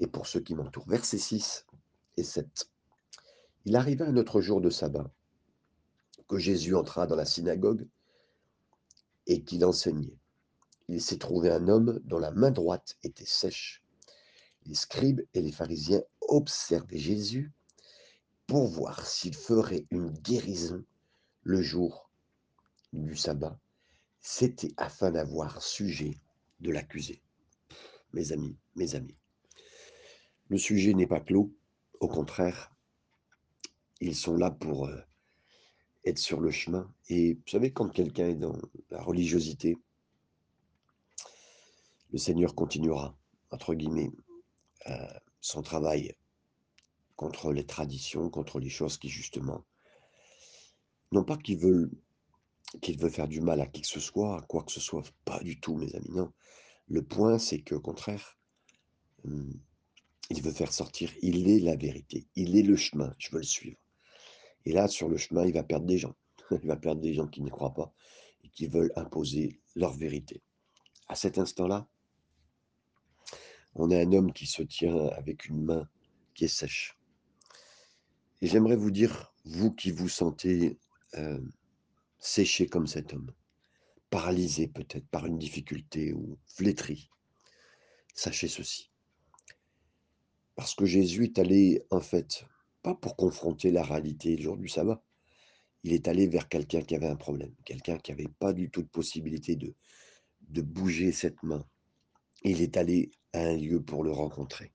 et 0.00 0.06
pour 0.06 0.26
ceux 0.26 0.40
qui 0.40 0.54
m'entourent. 0.54 0.88
Verset 0.88 1.18
6 1.18 1.66
et 2.16 2.24
7. 2.24 2.70
Il 3.66 3.76
arriva 3.76 4.06
un 4.06 4.16
autre 4.16 4.40
jour 4.40 4.60
de 4.60 4.70
sabbat 4.70 5.10
que 6.26 6.38
Jésus 6.38 6.74
entra 6.74 7.06
dans 7.06 7.16
la 7.16 7.26
synagogue 7.26 7.86
et 9.26 9.44
qu'il 9.44 9.64
enseignait. 9.64 10.16
Il 10.88 11.02
s'est 11.02 11.18
trouvé 11.18 11.50
un 11.50 11.68
homme 11.68 12.00
dont 12.04 12.18
la 12.18 12.30
main 12.30 12.50
droite 12.50 12.96
était 13.02 13.26
sèche. 13.26 13.82
Les 14.64 14.74
scribes 14.74 15.22
et 15.34 15.42
les 15.42 15.52
pharisiens 15.52 16.02
observaient 16.28 16.98
Jésus 16.98 17.52
pour 18.46 18.66
voir 18.66 19.06
s'il 19.06 19.34
ferait 19.34 19.86
une 19.90 20.10
guérison 20.10 20.84
le 21.42 21.62
jour 21.62 22.10
du 22.92 23.16
sabbat. 23.16 23.58
C'était 24.20 24.74
afin 24.76 25.10
d'avoir 25.10 25.62
sujet 25.62 26.18
de 26.60 26.70
l'accuser. 26.72 27.22
Mes 28.12 28.32
amis, 28.32 28.56
mes 28.74 28.94
amis, 28.94 29.16
le 30.50 30.58
sujet 30.58 30.94
n'est 30.94 31.06
pas 31.06 31.20
clos, 31.20 31.54
au 32.00 32.08
contraire, 32.08 32.74
ils 34.00 34.16
sont 34.16 34.36
là 34.36 34.50
pour 34.50 34.86
euh, 34.86 35.00
être 36.04 36.18
sur 36.18 36.40
le 36.40 36.50
chemin. 36.50 36.92
Et 37.08 37.34
vous 37.34 37.48
savez, 37.48 37.72
quand 37.72 37.88
quelqu'un 37.88 38.28
est 38.28 38.34
dans 38.34 38.58
la 38.90 39.00
religiosité, 39.00 39.78
le 42.10 42.18
Seigneur 42.18 42.56
continuera, 42.56 43.16
entre 43.52 43.74
guillemets, 43.74 44.10
euh, 44.88 45.18
son 45.40 45.62
travail 45.62 46.16
contre 47.14 47.52
les 47.52 47.64
traditions, 47.64 48.28
contre 48.28 48.58
les 48.58 48.70
choses 48.70 48.98
qui, 48.98 49.08
justement, 49.08 49.64
non 51.12 51.22
pas 51.22 51.36
qu'il 51.36 51.58
veut, 51.58 51.92
qu'il 52.82 52.98
veut 52.98 53.10
faire 53.10 53.28
du 53.28 53.40
mal 53.40 53.60
à 53.60 53.66
qui 53.66 53.82
que 53.82 53.86
ce 53.86 54.00
soit, 54.00 54.36
à 54.36 54.42
quoi 54.42 54.64
que 54.64 54.72
ce 54.72 54.80
soit, 54.80 55.04
pas 55.24 55.38
du 55.40 55.60
tout, 55.60 55.76
mes 55.76 55.94
amis, 55.94 56.10
non. 56.10 56.32
Le 56.88 57.02
point, 57.02 57.38
c'est 57.38 57.60
qu'au 57.60 57.80
contraire, 57.80 58.36
hum, 59.24 59.60
il 60.30 60.42
veut 60.42 60.52
faire 60.52 60.72
sortir, 60.72 61.10
il 61.22 61.50
est 61.50 61.58
la 61.58 61.76
vérité, 61.76 62.26
il 62.36 62.56
est 62.56 62.62
le 62.62 62.76
chemin, 62.76 63.14
je 63.18 63.30
veux 63.30 63.38
le 63.38 63.44
suivre. 63.44 63.78
Et 64.64 64.72
là, 64.72 64.88
sur 64.88 65.08
le 65.08 65.16
chemin, 65.16 65.44
il 65.44 65.52
va 65.52 65.64
perdre 65.64 65.86
des 65.86 65.98
gens. 65.98 66.14
Il 66.62 66.68
va 66.68 66.76
perdre 66.76 67.00
des 67.00 67.14
gens 67.14 67.26
qui 67.26 67.42
n'y 67.42 67.50
croient 67.50 67.74
pas 67.74 67.94
et 68.44 68.48
qui 68.48 68.66
veulent 68.66 68.92
imposer 68.96 69.60
leur 69.74 69.92
vérité. 69.92 70.42
À 71.08 71.14
cet 71.14 71.38
instant-là, 71.38 71.88
on 73.74 73.90
a 73.90 73.98
un 73.98 74.12
homme 74.12 74.32
qui 74.32 74.46
se 74.46 74.62
tient 74.62 75.06
avec 75.08 75.46
une 75.46 75.64
main 75.64 75.88
qui 76.34 76.44
est 76.44 76.48
sèche. 76.48 76.98
Et 78.42 78.48
j'aimerais 78.48 78.76
vous 78.76 78.90
dire, 78.90 79.32
vous 79.44 79.72
qui 79.72 79.90
vous 79.90 80.08
sentez 80.08 80.78
euh, 81.14 81.40
séché 82.18 82.66
comme 82.66 82.86
cet 82.86 83.14
homme, 83.14 83.32
paralysé 84.10 84.66
peut-être 84.66 85.06
par 85.08 85.26
une 85.26 85.38
difficulté 85.38 86.12
ou 86.12 86.38
flétri, 86.46 87.10
sachez 88.14 88.48
ceci. 88.48 88.89
Parce 90.60 90.74
que 90.74 90.84
Jésus 90.84 91.24
est 91.24 91.38
allé, 91.38 91.86
en 91.88 92.02
fait, 92.02 92.44
pas 92.82 92.94
pour 92.94 93.16
confronter 93.16 93.70
la 93.70 93.82
réalité 93.82 94.36
le 94.36 94.42
jour 94.42 94.58
du 94.58 94.68
sabbat. 94.68 95.02
Il 95.84 95.94
est 95.94 96.06
allé 96.06 96.26
vers 96.26 96.50
quelqu'un 96.50 96.82
qui 96.82 96.94
avait 96.94 97.06
un 97.06 97.16
problème, 97.16 97.54
quelqu'un 97.64 97.96
qui 97.96 98.10
n'avait 98.10 98.28
pas 98.38 98.52
du 98.52 98.70
tout 98.70 98.82
de 98.82 98.88
possibilité 98.88 99.56
de, 99.56 99.74
de 100.50 100.60
bouger 100.60 101.12
cette 101.12 101.42
main. 101.42 101.64
Il 102.42 102.60
est 102.60 102.76
allé 102.76 103.10
à 103.32 103.38
un 103.38 103.56
lieu 103.56 103.82
pour 103.82 104.04
le 104.04 104.12
rencontrer. 104.12 104.70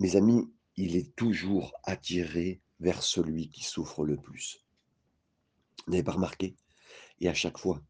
Mes 0.00 0.16
amis, 0.16 0.42
il 0.74 0.96
est 0.96 1.14
toujours 1.14 1.72
attiré 1.84 2.60
vers 2.80 3.04
celui 3.04 3.48
qui 3.48 3.62
souffre 3.62 4.04
le 4.04 4.16
plus. 4.16 4.66
Vous 5.86 5.92
n'avez 5.92 6.02
pas 6.02 6.14
remarqué? 6.14 6.56
Et 7.20 7.28
à 7.28 7.34
chaque 7.34 7.58
fois. 7.58 7.80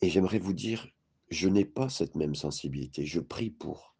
Et 0.00 0.10
j'aimerais 0.10 0.40
vous 0.40 0.52
dire, 0.52 0.88
je 1.30 1.48
n'ai 1.48 1.64
pas 1.64 1.88
cette 1.88 2.16
même 2.16 2.34
sensibilité. 2.34 3.06
Je 3.06 3.20
prie 3.20 3.50
pour. 3.50 3.94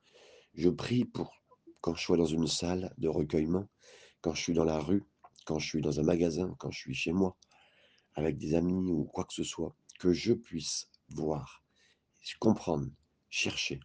Je 0.55 0.69
prie 0.69 1.05
pour 1.05 1.43
quand 1.81 1.95
je 1.95 2.02
suis 2.02 2.17
dans 2.17 2.26
une 2.26 2.47
salle 2.47 2.93
de 2.99 3.09
recueillement, 3.09 3.69
quand 4.21 4.35
je 4.35 4.43
suis 4.43 4.55
dans 4.55 4.64
la 4.64 4.78
rue, 4.78 5.05
quand 5.45 5.59
je 5.59 5.69
suis 5.69 5.81
dans 5.81 6.00
un 6.00 6.02
magasin, 6.02 6.55
quand 6.59 6.71
je 6.71 6.78
suis 6.78 6.95
chez 6.95 7.12
moi, 7.12 7.37
avec 8.14 8.37
des 8.38 8.55
amis 8.55 8.90
ou 8.90 9.05
quoi 9.05 9.25
que 9.25 9.35
ce 9.35 9.45
soit, 9.45 9.75
que 9.99 10.12
je 10.12 10.33
puisse 10.33 10.88
voir 11.09 11.62
comprendre, 12.37 12.90
chercher, 13.31 13.81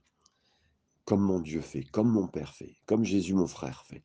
comme 1.05 1.21
mon 1.21 1.39
Dieu 1.39 1.61
fait, 1.61 1.83
comme 1.83 2.11
mon 2.11 2.27
Père 2.27 2.53
fait, 2.53 2.75
comme 2.85 3.03
Jésus 3.03 3.33
mon 3.33 3.47
frère 3.47 3.85
fait, 3.85 4.03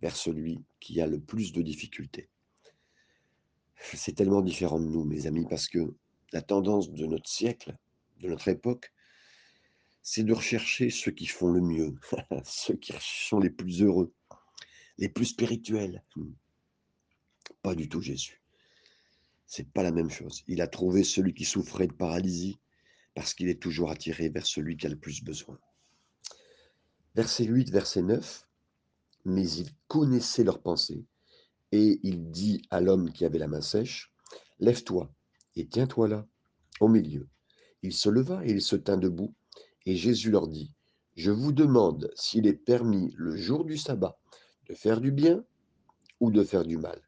vers 0.00 0.16
celui 0.16 0.64
qui 0.80 1.00
a 1.00 1.06
le 1.06 1.20
plus 1.20 1.52
de 1.52 1.62
difficultés. 1.62 2.28
C'est 3.76 4.14
tellement 4.14 4.42
différent 4.42 4.78
de 4.78 4.86
nous, 4.86 5.04
mes 5.04 5.26
amis, 5.26 5.46
parce 5.48 5.68
que 5.68 5.94
la 6.32 6.42
tendance 6.42 6.90
de 6.90 7.06
notre 7.06 7.28
siècle, 7.28 7.76
de 8.18 8.28
notre 8.28 8.48
époque, 8.48 8.92
c'est 10.02 10.24
de 10.24 10.32
rechercher 10.32 10.90
ceux 10.90 11.12
qui 11.12 11.26
font 11.26 11.48
le 11.48 11.60
mieux, 11.60 11.94
ceux 12.44 12.76
qui 12.76 12.92
sont 13.00 13.38
les 13.38 13.50
plus 13.50 13.82
heureux, 13.82 14.12
les 14.98 15.08
plus 15.08 15.26
spirituels. 15.26 16.04
Hmm. 16.16 16.32
Pas 17.62 17.74
du 17.74 17.88
tout 17.88 18.00
Jésus. 18.00 18.42
C'est 19.46 19.70
pas 19.70 19.82
la 19.82 19.92
même 19.92 20.10
chose. 20.10 20.42
Il 20.48 20.60
a 20.60 20.66
trouvé 20.66 21.04
celui 21.04 21.34
qui 21.34 21.44
souffrait 21.44 21.86
de 21.86 21.92
paralysie 21.92 22.58
parce 23.14 23.34
qu'il 23.34 23.48
est 23.48 23.60
toujours 23.60 23.90
attiré 23.90 24.28
vers 24.28 24.46
celui 24.46 24.76
qui 24.76 24.86
a 24.86 24.90
le 24.90 24.98
plus 24.98 25.22
besoin. 25.22 25.58
Verset 27.14 27.44
8, 27.44 27.70
verset 27.70 28.02
9. 28.02 28.48
Mais 29.24 29.48
il 29.48 29.70
connaissait 29.86 30.42
leurs 30.42 30.62
pensées 30.62 31.04
et 31.70 32.00
il 32.02 32.30
dit 32.30 32.62
à 32.70 32.80
l'homme 32.80 33.12
qui 33.12 33.24
avait 33.24 33.38
la 33.38 33.46
main 33.46 33.60
sèche 33.60 34.12
Lève-toi 34.58 35.14
et 35.54 35.68
tiens-toi 35.68 36.08
là, 36.08 36.26
au 36.80 36.88
milieu. 36.88 37.28
Il 37.82 37.92
se 37.92 38.08
leva 38.08 38.44
et 38.44 38.50
il 38.50 38.62
se 38.62 38.76
tint 38.76 38.96
debout 38.96 39.34
et 39.86 39.96
Jésus 39.96 40.30
leur 40.30 40.48
dit, 40.48 40.74
Je 41.16 41.30
vous 41.30 41.52
demande 41.52 42.10
s'il 42.14 42.46
est 42.46 42.52
permis 42.52 43.12
le 43.16 43.36
jour 43.36 43.64
du 43.64 43.76
sabbat 43.76 44.18
de 44.68 44.74
faire 44.74 45.00
du 45.00 45.12
bien 45.12 45.44
ou 46.20 46.30
de 46.30 46.44
faire 46.44 46.64
du 46.64 46.78
mal, 46.78 47.00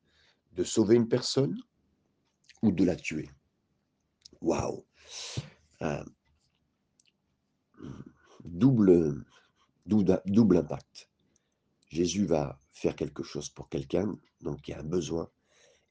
de 0.52 0.64
sauver 0.64 0.96
une 0.96 1.08
personne 1.08 1.56
ou 2.62 2.72
de 2.72 2.84
la 2.84 2.96
tuer. 2.96 3.30
Waouh 4.40 4.84
double, 8.44 9.24
double, 9.86 10.22
double 10.26 10.58
impact. 10.58 11.08
Jésus 11.88 12.26
va 12.26 12.60
faire 12.72 12.96
quelque 12.96 13.22
chose 13.22 13.48
pour 13.48 13.68
quelqu'un, 13.68 14.18
donc 14.40 14.66
il 14.66 14.72
y 14.72 14.74
a 14.74 14.80
un 14.80 14.84
besoin, 14.84 15.28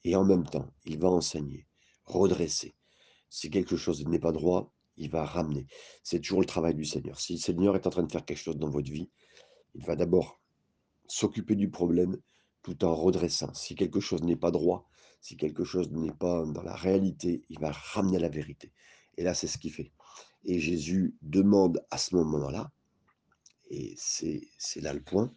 et 0.04 0.16
en 0.16 0.25
même 0.25 0.46
temps, 0.46 0.74
il 0.86 1.00
va 1.00 1.10
enseigner, 1.10 1.68
redresser. 2.06 2.75
Si 3.30 3.50
quelque 3.50 3.78
chose 3.78 4.06
n'est 4.06 4.20
pas 4.20 4.32
droit, 4.32 4.72
il 4.98 5.10
va 5.10 5.26
ramener. 5.26 5.68
C'est 6.04 6.20
toujours 6.20 6.42
le 6.42 6.46
travail 6.46 6.76
du 6.76 6.86
Seigneur. 6.86 7.20
Si 7.20 7.34
le 7.34 7.40
Seigneur 7.40 7.76
est 7.76 7.88
en 7.88 7.90
train 7.90 8.04
de 8.04 8.12
faire 8.12 8.26
quelque 8.26 8.38
chose 8.38 8.58
dans 8.58 8.70
votre 8.70 8.92
vie, 8.92 9.10
il 9.76 9.84
va 9.86 9.96
d'abord 9.96 10.40
s'occuper 11.08 11.56
du 11.56 11.70
problème 11.70 12.18
tout 12.62 12.86
en 12.86 12.96
redressant. 12.96 13.54
Si 13.54 13.76
quelque 13.76 14.00
chose 14.00 14.24
n'est 14.24 14.36
pas 14.36 14.52
droit, 14.52 14.88
si 15.20 15.38
quelque 15.38 15.64
chose 15.64 15.90
n'est 15.92 16.14
pas 16.14 16.46
dans 16.46 16.64
la 16.64 16.76
réalité, 16.76 17.44
il 17.50 17.60
va 17.60 17.72
ramener 17.72 18.20
la 18.20 18.30
vérité. 18.30 18.72
Et 19.18 19.24
là, 19.24 19.34
c'est 19.34 19.48
ce 19.48 19.58
qu'il 19.58 19.74
fait. 19.74 19.92
Et 20.46 20.60
Jésus 20.60 21.16
demande 21.22 21.86
à 21.92 21.98
ce 21.98 22.16
moment-là, 22.16 22.72
et 23.70 23.96
c'est 23.98 24.82
là 24.82 24.94
le 24.94 25.02
point, 25.02 25.34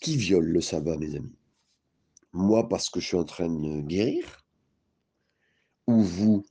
qui 0.00 0.16
viole 0.16 0.46
le 0.46 0.60
sabbat, 0.60 0.96
mes 0.96 1.14
amis? 1.14 1.36
Moi, 2.32 2.68
parce 2.68 2.88
que 2.90 3.00
je 3.00 3.06
suis 3.06 3.16
en 3.16 3.24
train 3.24 3.48
de 3.48 3.80
guérir? 3.82 4.44
Ou 5.86 6.02
vous, 6.02 6.46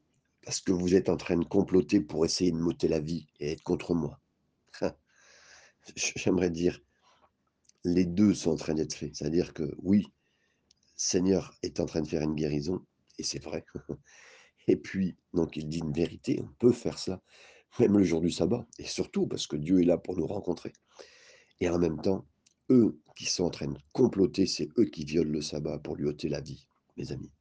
parce 0.48 0.62
que 0.62 0.72
vous 0.72 0.96
êtes 0.96 1.10
en 1.10 1.18
train 1.18 1.36
de 1.36 1.44
comploter 1.44 2.00
pour 2.00 2.24
essayer 2.24 2.54
de 2.54 2.56
m'ôter 2.58 2.88
la 2.88 3.02
vie 3.02 3.28
et 3.42 3.52
être 3.52 3.64
contre 3.64 3.94
moi? 3.94 4.22
J'aimerais 6.16 6.50
dire, 6.50 6.80
les 7.84 8.06
deux 8.06 8.34
sont 8.34 8.52
en 8.52 8.56
train 8.56 8.74
d'être 8.74 8.94
faits. 8.94 9.14
C'est-à-dire 9.14 9.54
que 9.54 9.76
oui, 9.80 10.08
Seigneur 10.96 11.54
est 11.64 11.82
en 11.82 11.86
train 11.86 12.00
de 12.00 12.08
faire 12.08 12.22
une 12.22 12.34
guérison, 12.34 12.82
et 13.18 13.24
c'est 13.24 13.44
vrai. 13.44 13.66
Et 14.70 14.78
puis, 14.78 15.18
donc 15.34 15.58
il 15.58 15.68
dit 15.68 15.80
une 15.80 15.92
vérité, 15.92 16.40
on 16.42 16.54
peut 16.60 16.72
faire 16.72 16.98
cela, 16.98 17.22
même 17.78 17.98
le 17.98 18.06
jour 18.06 18.22
du 18.22 18.32
sabbat, 18.32 18.66
et 18.80 18.86
surtout 18.86 19.28
parce 19.28 19.48
que 19.48 19.58
Dieu 19.58 19.82
est 19.82 19.86
là 19.86 19.98
pour 19.98 20.16
nous 20.16 20.28
rencontrer. 20.28 20.72
Et 21.60 21.68
en 21.68 21.78
même 21.78 22.00
temps, 22.00 22.26
eux 22.70 23.02
qui 23.18 23.26
sont 23.26 23.44
en 23.44 23.50
train 23.50 23.68
de 23.68 23.80
comploter, 23.92 24.46
c'est 24.46 24.70
eux 24.78 24.86
qui 24.86 25.04
violent 25.04 25.30
le 25.30 25.42
sabbat 25.42 25.78
pour 25.80 25.98
lui 25.98 26.06
ôter 26.06 26.30
la 26.30 26.40
vie, 26.40 26.68
mes 26.96 27.12
amis. 27.12 27.34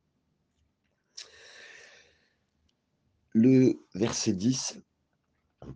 Le 3.38 3.79
verset 3.94 4.33
10, 4.33 4.81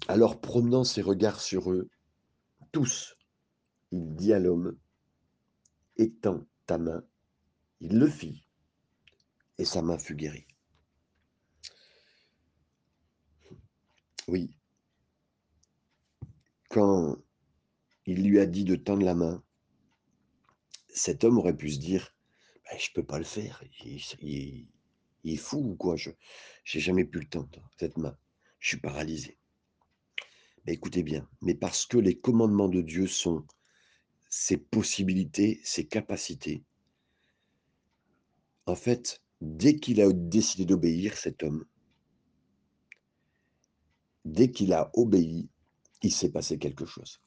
alors 0.09 0.41
promenant 0.41 0.83
ses 0.83 1.03
regards 1.03 1.43
sur 1.43 1.71
eux, 1.71 1.91
tous, 2.73 3.19
il 3.91 4.15
dit 4.15 4.33
à 4.33 4.39
l'homme, 4.39 4.79
étends 5.99 6.47
ta 6.65 6.79
main, 6.79 7.05
il 7.81 7.99
le 7.99 8.09
fit, 8.09 8.47
et 9.59 9.67
sa 9.67 9.83
main 9.83 9.99
fut 9.99 10.15
guérie. 10.15 10.47
Oui, 14.27 14.57
quand 16.71 17.19
il 18.07 18.25
lui 18.25 18.41
a 18.41 18.47
dit 18.47 18.65
de 18.65 18.77
tendre 18.77 19.05
la 19.05 19.15
main, 19.15 19.45
cet 20.89 21.25
homme 21.25 21.37
aurait 21.37 21.59
pu 21.59 21.71
se 21.71 21.79
dire, 21.79 22.17
ben, 22.65 22.79
je 22.79 22.89
ne 22.89 22.95
peux 22.95 23.05
pas 23.05 23.19
le 23.19 23.25
faire, 23.25 23.63
est 25.25 25.37
fou 25.37 25.59
ou 25.59 25.77
quoi? 25.77 25.97
Je 25.97 26.11
n'ai 26.11 26.81
jamais 26.81 27.05
pu 27.05 27.21
le 27.21 27.29
tendre, 27.29 27.69
cette 27.79 27.97
main. 27.99 28.17
Je 28.59 28.69
suis 28.69 28.81
paralysé. 28.81 29.39
Mais 30.67 30.75
écoutez 30.75 31.03
bien, 31.03 31.29
mais 31.41 31.55
parce 31.55 31.87
que 31.87 31.99
les 31.99 32.19
commandements 32.19 32.69
de 32.69 32.83
Dieu 32.83 33.07
sont 33.07 33.47
ses 34.29 34.59
possibilités, 34.59 35.61
ses 35.65 35.87
capacités, 35.87 36.65
en 38.67 38.77
fait, 38.77 39.23
dès 39.41 39.77
qu'il 39.77 40.01
a 40.01 40.13
décidé 40.13 40.65
d'obéir, 40.65 41.17
cet 41.17 41.43
homme, 41.43 41.65
dès 44.25 44.51
qu'il 44.51 44.73
a 44.73 44.91
obéi, 44.95 45.49
il 46.03 46.13
s'est 46.13 46.31
passé 46.31 46.59
quelque 46.59 46.87
chose. 46.87 47.21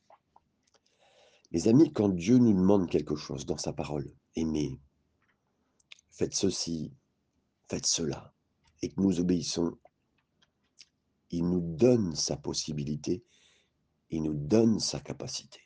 Mes 1.52 1.68
amis, 1.68 1.92
quand 1.92 2.10
Dieu 2.10 2.38
nous 2.38 2.54
demande 2.54 2.90
quelque 2.90 3.16
chose 3.16 3.46
dans 3.46 3.58
sa 3.58 3.74
parole, 3.74 4.12
aimez, 4.36 4.80
faites 6.12 6.34
ceci, 6.34 6.94
faites 7.70 7.86
cela, 7.86 8.34
et 8.82 8.90
que 8.90 9.00
nous 9.02 9.20
obéissons, 9.20 9.78
il 11.30 11.50
nous 11.50 11.62
donne 11.62 12.16
sa 12.16 12.38
possibilité, 12.38 13.24
il 14.10 14.24
nous 14.24 14.36
donne 14.36 14.80
sa 14.80 15.00
capacité. 15.00 15.60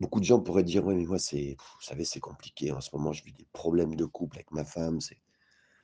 Beaucoup 0.00 0.18
de 0.18 0.24
gens 0.24 0.40
pourraient 0.40 0.64
dire, 0.64 0.84
oui, 0.86 0.94
mais 0.94 1.04
moi, 1.04 1.18
c'est, 1.18 1.56
vous 1.58 1.82
savez, 1.82 2.04
c'est 2.04 2.20
compliqué. 2.20 2.72
En 2.72 2.80
ce 2.80 2.88
moment, 2.94 3.12
je 3.12 3.22
vis 3.22 3.34
des 3.34 3.46
problèmes 3.52 3.94
de 3.94 4.06
couple 4.06 4.38
avec 4.38 4.50
ma 4.50 4.64
femme. 4.64 4.98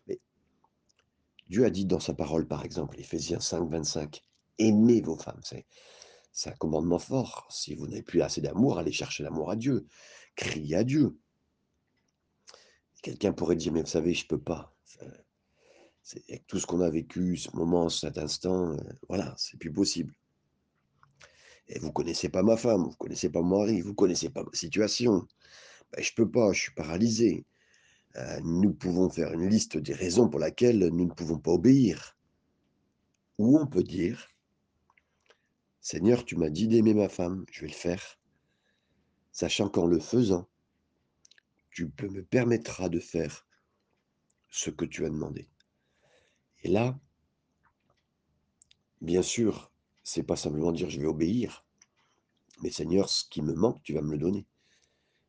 Mais 0.07 0.19
Dieu 1.49 1.67
a 1.67 1.71
dit 1.71 1.85
dans 1.85 2.01
sa 2.01 2.15
parole, 2.15 2.49
par 2.49 2.65
exemple, 2.65 2.99
Éphésiens 2.99 3.41
5, 3.41 3.69
25, 3.69 4.23
aimez 4.59 5.03
vos 5.03 5.17
femmes. 5.17 5.41
C'est, 5.45 5.67
c'est 6.33 6.51
un 6.51 6.55
commandement 6.55 6.99
fort. 6.99 7.47
Si 7.51 7.75
vous 7.75 7.87
n'avez 7.87 8.03
plus 8.03 8.23
assez 8.23 8.41
d'amour, 8.41 8.79
allez 8.79 8.93
chercher 8.93 9.23
l'amour 9.23 9.51
à 9.51 9.57
Dieu. 9.57 9.87
Criez 10.35 10.77
à 10.77 10.85
Dieu. 10.85 11.19
Quelqu'un 13.03 13.33
pourrait 13.33 13.57
dire, 13.57 13.73
mais 13.73 13.83
vous 13.83 13.87
savez, 13.87 14.15
je 14.15 14.25
ne 14.25 14.29
peux 14.29 14.41
pas. 14.41 14.76
Avec 16.29 16.47
tout 16.47 16.59
ce 16.59 16.67
qu'on 16.67 16.81
a 16.81 16.91
vécu, 16.91 17.37
ce 17.37 17.51
moment, 17.57 17.89
cet 17.89 18.19
instant, 18.19 18.73
euh, 18.73 18.77
voilà, 19.09 19.35
c'est 19.37 19.59
plus 19.59 19.73
possible. 19.73 20.15
Et 21.69 21.79
vous 21.81 21.91
connaissez 21.91 22.29
pas 22.29 22.43
ma 22.43 22.57
femme, 22.57 22.85
vous 22.85 22.97
connaissez 22.97 23.29
pas 23.29 23.43
mon 23.43 23.59
mari, 23.59 23.81
vous 23.81 23.95
connaissez 23.95 24.31
pas 24.31 24.45
ma 24.45 24.53
situation. 24.53 25.27
Ben, 25.93 26.03
je 26.03 26.13
peux 26.15 26.31
pas, 26.31 26.53
je 26.53 26.61
suis 26.61 26.75
paralysé. 26.75 27.45
Euh, 28.17 28.41
nous 28.45 28.73
pouvons 28.73 29.11
faire 29.11 29.33
une 29.33 29.49
liste 29.49 29.77
des 29.77 29.93
raisons 29.93 30.29
pour 30.29 30.41
lesquelles 30.41 30.79
nous 30.79 31.07
ne 31.07 31.13
pouvons 31.13 31.39
pas 31.39 31.51
obéir. 31.51 32.17
Ou 33.39 33.59
on 33.59 33.67
peut 33.67 33.83
dire, 33.83 34.29
Seigneur, 35.81 36.25
tu 36.25 36.37
m'as 36.37 36.51
dit 36.51 36.69
d'aimer 36.69 36.95
ma 36.95 37.09
femme, 37.09 37.45
je 37.53 37.61
vais 37.63 37.69
le 37.69 37.75
faire, 37.75 38.19
sachant 39.33 39.69
qu'en 39.69 39.87
le 39.87 40.01
faisant, 40.01 40.49
tu 41.71 41.85
me 41.85 42.23
permettras 42.23 42.89
de 42.89 42.99
faire 42.99 43.46
ce 44.57 44.71
que 44.71 44.87
tu 44.87 45.05
as 45.05 45.11
demandé. 45.11 45.47
Et 46.63 46.69
là, 46.69 46.99
bien 49.03 49.21
sûr, 49.23 49.71
c'est 50.03 50.23
pas 50.23 50.37
simplement 50.37 50.73
dire 50.73 50.89
je 50.89 50.99
vais 50.99 51.07
obéir, 51.07 51.67
mais 52.63 52.71
Seigneur, 52.71 53.11
ce 53.11 53.25
qui 53.29 53.43
me 53.43 53.53
manque, 53.53 53.83
tu 53.83 53.93
vas 53.93 54.01
me 54.01 54.13
le 54.13 54.19
donner. 54.19 54.47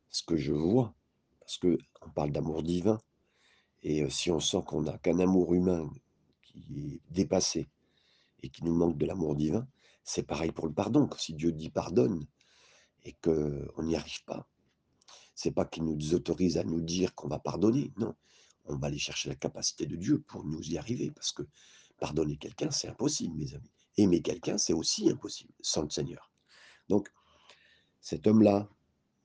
Ce 0.08 0.22
que 0.22 0.36
je 0.36 0.52
vois, 0.52 0.94
parce 1.40 1.58
que 1.58 1.76
on 2.00 2.08
parle 2.08 2.32
d'amour 2.32 2.62
divin, 2.62 2.98
et 3.82 4.02
euh, 4.02 4.08
si 4.08 4.30
on 4.30 4.40
sent 4.40 4.62
qu'on 4.66 4.82
n'a 4.82 4.96
qu'un 4.96 5.18
amour 5.18 5.52
humain 5.52 5.90
qui 6.42 6.94
est 6.94 7.00
dépassé 7.10 7.68
et 8.42 8.48
qui 8.48 8.64
nous 8.64 8.74
manque 8.74 8.96
de 8.96 9.04
l'amour 9.04 9.36
divin, 9.36 9.68
c'est 10.04 10.22
pareil 10.22 10.52
pour 10.52 10.66
le 10.66 10.72
pardon. 10.72 11.08
Si 11.18 11.34
Dieu 11.34 11.52
dit 11.52 11.68
pardonne 11.68 12.26
et 13.04 13.12
qu'on 13.22 13.82
n'y 13.82 13.94
arrive 13.94 14.24
pas, 14.24 14.48
c'est 15.34 15.52
pas 15.52 15.66
qu'il 15.66 15.84
nous 15.84 16.14
autorise 16.14 16.56
à 16.56 16.64
nous 16.64 16.80
dire 16.80 17.14
qu'on 17.14 17.28
va 17.28 17.38
pardonner, 17.38 17.92
non 17.98 18.14
on 18.68 18.76
va 18.76 18.88
aller 18.88 18.98
chercher 18.98 19.28
la 19.28 19.34
capacité 19.34 19.86
de 19.86 19.96
Dieu 19.96 20.20
pour 20.20 20.44
nous 20.44 20.62
y 20.62 20.78
arriver, 20.78 21.10
parce 21.10 21.32
que 21.32 21.42
pardonner 21.98 22.36
quelqu'un, 22.36 22.70
c'est 22.70 22.88
impossible, 22.88 23.36
mes 23.36 23.54
amis. 23.54 23.70
Aimer 23.96 24.22
quelqu'un, 24.22 24.58
c'est 24.58 24.72
aussi 24.72 25.10
impossible, 25.10 25.52
sans 25.60 25.82
le 25.82 25.90
Seigneur. 25.90 26.30
Donc, 26.88 27.08
cet 28.00 28.26
homme-là, 28.26 28.68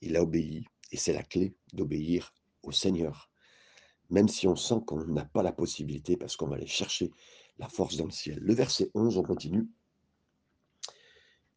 il 0.02 0.18
a 0.18 0.24
obéi, 0.24 0.66
et 0.92 0.98
c'est 0.98 1.14
la 1.14 1.24
clé 1.24 1.56
d'obéir 1.74 2.34
au 2.64 2.72
Seigneur. 2.72 3.30
Même 4.10 4.28
si 4.28 4.48
on 4.48 4.56
sent 4.56 4.82
qu'on 4.86 5.06
n'a 5.06 5.26
pas 5.26 5.44
la 5.44 5.54
possibilité, 5.54 6.18
parce 6.18 6.36
qu'on 6.36 6.48
va 6.48 6.56
aller 6.56 6.68
chercher 6.68 7.12
la 7.58 7.70
force 7.70 7.98
dans 7.98 8.06
le 8.06 8.12
ciel. 8.12 8.40
Le 8.40 8.54
verset 8.54 8.90
11, 8.94 9.18
on 9.18 9.24
continue. 9.24 9.68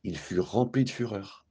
Ils 0.05 0.19
furent 0.19 0.51
remplis 0.51 0.85
de 0.85 0.91
fureur 0.91 1.47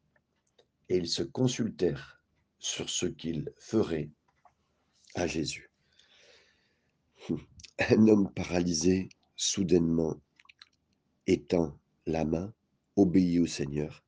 et 0.88 0.98
ils 0.98 1.10
se 1.10 1.24
consultèrent 1.24 2.22
sur 2.60 2.90
ce 2.90 3.06
qu'ils 3.06 3.52
feraient 3.58 4.12
à 5.16 5.28
Jésus. 5.28 5.65
Un 7.90 8.08
homme 8.08 8.32
paralysé, 8.34 9.10
soudainement, 9.36 10.16
étend 11.28 11.78
la 12.06 12.24
main, 12.24 12.54
obéit 12.96 13.40
au 13.40 13.48
Seigneur, 13.48 14.04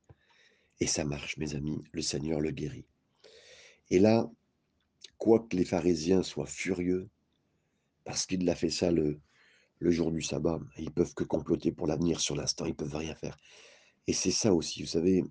et 0.80 0.86
ça 0.86 1.04
marche, 1.04 1.36
mes 1.36 1.54
amis, 1.54 1.82
le 1.92 2.02
Seigneur 2.02 2.40
le 2.40 2.50
guérit. 2.50 2.86
Et 3.90 3.98
là, 3.98 4.30
quoique 5.18 5.56
les 5.56 5.64
pharisiens 5.64 6.22
soient 6.22 6.46
furieux, 6.46 7.08
parce 8.04 8.26
qu'il 8.26 8.48
a 8.48 8.54
fait 8.54 8.70
ça 8.70 8.90
le, 8.90 9.20
jour 9.80 10.10
du 10.10 10.22
sabbat, 10.22 10.60
ils 10.78 10.90
peuvent 10.90 11.14
que 11.14 11.24
comploter 11.24 11.72
pour 11.72 11.86
l'avenir 11.86 12.20
sur 12.20 12.36
l'instant, 12.36 12.66
ils 12.66 12.74
peuvent 12.74 12.96
rien 12.96 13.14
faire. 13.14 13.36
Et 14.06 14.12
c'est 14.12 14.30
ça 14.30 14.54
aussi, 14.54 14.82
vous 14.82 14.88
savez, 14.88 15.24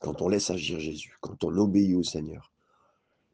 quand 0.00 0.20
on 0.20 0.28
laisse 0.28 0.50
agir 0.50 0.78
Jésus, 0.80 1.16
quand 1.20 1.44
on 1.44 1.56
obéit 1.56 1.94
au 1.94 2.02
Seigneur, 2.02 2.52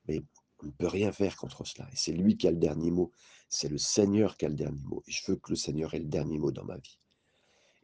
mais 0.07 0.22
on 0.62 0.66
ne 0.66 0.71
peut 0.73 0.88
rien 0.88 1.12
faire 1.12 1.37
contre 1.37 1.64
cela. 1.64 1.88
Et 1.92 1.97
c'est 1.97 2.12
lui 2.12 2.37
qui 2.37 2.49
a 2.49 2.51
le 2.51 2.57
dernier 2.57 2.90
mot. 2.90 3.12
C'est 3.49 3.68
le 3.68 3.79
Seigneur 3.79 4.37
qui 4.37 4.47
a 4.47 4.49
le 4.49 4.55
dernier 4.55 4.83
mot. 4.85 5.03
Et 5.07 5.12
je 5.12 5.31
veux 5.31 5.37
que 5.37 5.51
le 5.51 5.57
Seigneur 5.57 5.94
ait 5.94 6.01
le 6.01 6.07
dernier 6.07 6.38
mot 6.38 6.51
dans 6.51 6.64
ma 6.64 6.77
vie. 6.77 6.99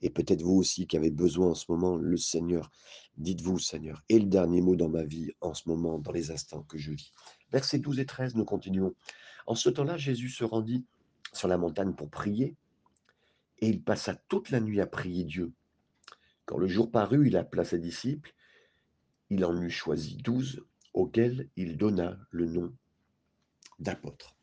Et 0.02 0.10
peut-être 0.10 0.42
vous 0.42 0.56
aussi 0.56 0.86
qui 0.86 0.96
avez 0.96 1.10
besoin 1.10 1.50
en 1.50 1.54
ce 1.54 1.70
moment, 1.70 1.96
le 1.96 2.16
Seigneur, 2.16 2.70
dites-vous, 3.16 3.58
Seigneur, 3.58 4.02
ait 4.08 4.18
le 4.18 4.26
dernier 4.26 4.60
mot 4.60 4.76
dans 4.76 4.88
ma 4.88 5.04
vie 5.04 5.30
en 5.40 5.54
ce 5.54 5.68
moment, 5.68 5.98
dans 5.98 6.12
les 6.12 6.30
instants 6.30 6.62
que 6.62 6.76
je 6.76 6.92
vis. 6.92 7.12
Versets 7.50 7.78
12 7.78 8.00
et 8.00 8.06
13, 8.06 8.34
nous 8.34 8.44
continuons. 8.44 8.94
En 9.46 9.54
ce 9.54 9.70
temps-là, 9.70 9.96
Jésus 9.96 10.28
se 10.28 10.44
rendit 10.44 10.84
sur 11.32 11.48
la 11.48 11.56
montagne 11.56 11.94
pour 11.94 12.10
prier, 12.10 12.56
et 13.60 13.68
il 13.68 13.82
passa 13.82 14.14
toute 14.28 14.50
la 14.50 14.60
nuit 14.60 14.80
à 14.80 14.86
prier 14.86 15.24
Dieu. 15.24 15.52
Quand 16.44 16.58
le 16.58 16.66
jour 16.66 16.90
parut, 16.90 17.26
il 17.28 17.36
appela 17.36 17.64
ses 17.64 17.78
disciples, 17.78 18.34
il 19.30 19.44
en 19.44 19.58
eut 19.58 19.70
choisi 19.70 20.16
douze, 20.16 20.62
auxquels 20.94 21.50
il 21.56 21.76
donna 21.76 22.18
le 22.30 22.46
nom 22.46 22.72
d'apôtres. 23.78 24.34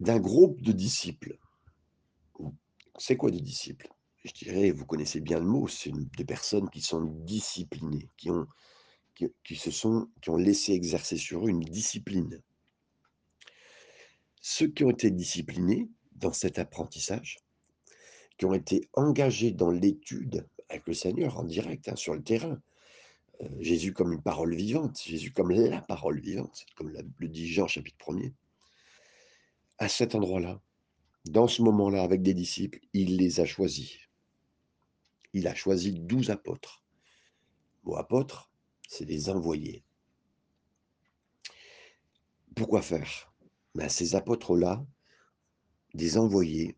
D'un 0.00 0.20
groupe 0.20 0.60
de 0.62 0.72
disciples. 0.72 1.38
C'est 2.98 3.16
quoi 3.16 3.30
des 3.30 3.40
disciples? 3.40 3.88
Je 4.24 4.32
dirais, 4.32 4.70
vous 4.70 4.86
connaissez 4.86 5.20
bien 5.20 5.38
le 5.38 5.44
mot, 5.44 5.66
c'est 5.68 5.92
des 6.16 6.24
personnes 6.24 6.70
qui 6.70 6.80
sont 6.80 7.02
disciplinées, 7.02 8.08
qui 8.16 8.30
ont 8.30 8.46
laissé 10.36 10.72
exercer 10.72 11.16
sur 11.16 11.46
eux 11.46 11.50
une 11.50 11.60
discipline. 11.60 12.40
Ceux 14.40 14.68
qui 14.68 14.84
ont 14.84 14.90
été 14.90 15.10
disciplinés 15.10 15.88
dans 16.12 16.32
cet 16.32 16.58
apprentissage, 16.58 17.38
qui 18.38 18.44
ont 18.44 18.54
été 18.54 18.88
engagés 18.92 19.50
dans 19.52 19.70
l'étude 19.70 20.46
avec 20.68 20.86
le 20.86 20.94
Seigneur 20.94 21.38
en 21.38 21.44
direct, 21.44 21.88
hein, 21.88 21.96
sur 21.96 22.14
le 22.14 22.22
terrain. 22.22 22.60
Euh, 23.42 23.48
Jésus 23.60 23.92
comme 23.92 24.12
une 24.12 24.22
parole 24.22 24.54
vivante, 24.54 25.00
Jésus 25.02 25.32
comme 25.32 25.50
la 25.50 25.80
parole 25.80 26.20
vivante, 26.20 26.66
comme 26.76 26.92
le 27.18 27.28
dit 27.28 27.48
Jean 27.48 27.66
chapitre 27.66 27.98
1er. 27.98 28.32
À 29.78 29.88
cet 29.88 30.14
endroit-là, 30.14 30.60
dans 31.24 31.48
ce 31.48 31.62
moment-là, 31.62 32.02
avec 32.02 32.22
des 32.22 32.34
disciples, 32.34 32.80
il 32.92 33.16
les 33.16 33.40
a 33.40 33.46
choisis. 33.46 33.98
Il 35.32 35.48
a 35.48 35.54
choisi 35.54 35.92
douze 35.92 36.30
apôtres. 36.30 36.82
Apôtres, 37.96 38.50
c'est 38.88 39.04
des 39.04 39.28
envoyés. 39.28 39.84
Pourquoi 42.54 42.82
faire? 42.82 43.32
Ben, 43.74 43.88
Ces 43.88 44.14
apôtres-là, 44.14 44.84
des 45.92 46.18
envoyés 46.18 46.76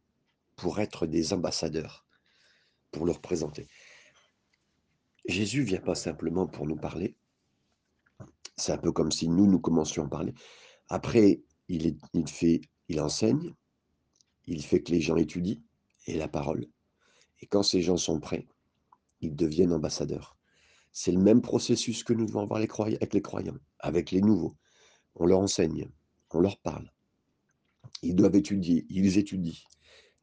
pour 0.57 0.81
être 0.81 1.07
des 1.07 1.33
ambassadeurs, 1.33 2.07
pour 2.91 3.05
leur 3.05 3.21
présenter. 3.21 3.69
Jésus 5.29 5.63
vient 5.63 5.81
pas 5.81 5.95
simplement 5.95 6.47
pour 6.47 6.67
nous 6.67 6.77
parler. 6.77 7.17
C'est 8.57 8.73
un 8.73 8.79
peu 8.79 8.93
comme 8.93 9.13
si 9.13 9.29
nous, 9.29 9.47
nous 9.47 9.61
commencions 9.61 10.07
à 10.07 10.09
parler. 10.09 10.35
Après, 10.89 11.43
il, 11.69 11.97
fait, 12.29 12.61
il 12.89 13.01
enseigne, 13.01 13.55
il 14.47 14.63
fait 14.65 14.83
que 14.83 14.93
les 14.93 15.01
gens 15.01 15.17
étudient 15.17 15.61
et 16.07 16.17
la 16.17 16.29
parole. 16.29 16.67
Et 17.41 17.47
quand 17.47 17.63
ces 17.63 17.83
gens 17.83 17.97
sont 17.97 18.21
prêts, 18.21 18.47
ils 19.21 19.35
deviennent 19.35 19.73
ambassadeurs. 19.73 20.37
C'est 20.93 21.13
le 21.13 21.21
même 21.21 21.43
processus 21.43 22.05
que 22.05 22.13
nous 22.13 22.25
devons 22.25 22.41
avoir 22.41 22.59
avec 22.59 23.13
les 23.13 23.23
croyants, 23.23 23.59
avec 23.81 24.11
les 24.13 24.23
nouveaux. 24.23 24.57
On 25.17 25.27
leur 25.27 25.41
enseigne, 25.41 25.91
on 26.31 26.41
leur 26.41 26.59
parle. 26.59 26.91
Ils 28.03 28.15
doivent 28.15 28.37
étudier, 28.37 28.87
ils 28.89 29.19
étudient. 29.19 29.59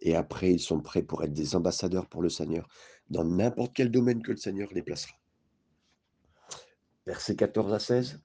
Et 0.06 0.18
après, 0.18 0.52
ils 0.52 0.60
sont 0.60 0.82
prêts 0.82 1.02
pour 1.02 1.24
être 1.24 1.34
des 1.34 1.56
ambassadeurs 1.56 2.08
pour 2.08 2.22
le 2.22 2.30
Seigneur 2.30 2.68
dans 3.10 3.24
n'importe 3.24 3.74
quel 3.74 3.90
domaine 3.90 4.22
que 4.22 4.32
le 4.32 4.38
Seigneur 4.38 4.68
les 4.74 4.82
placera. 4.82 5.18
Versets 7.08 7.38
14 7.38 7.74
à 7.74 7.80
16. 7.80 8.22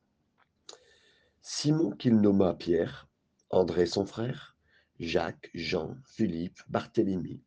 Simon 1.41 1.93
qu'il 1.93 2.17
nomma 2.21 2.55
Pierre, 2.55 3.09
André 3.51 3.87
son 3.87 4.05
frère, 4.05 4.57
Jacques, 4.99 5.51
Jean, 5.55 5.97
Philippe, 6.05 6.61
Barthélemy, 6.69 7.41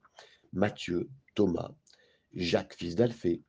Matthieu, 0.53 1.09
Thomas, 1.35 1.71
Jacques 2.33 2.75
fils 2.75 2.95
d'Alphée, 2.95 3.43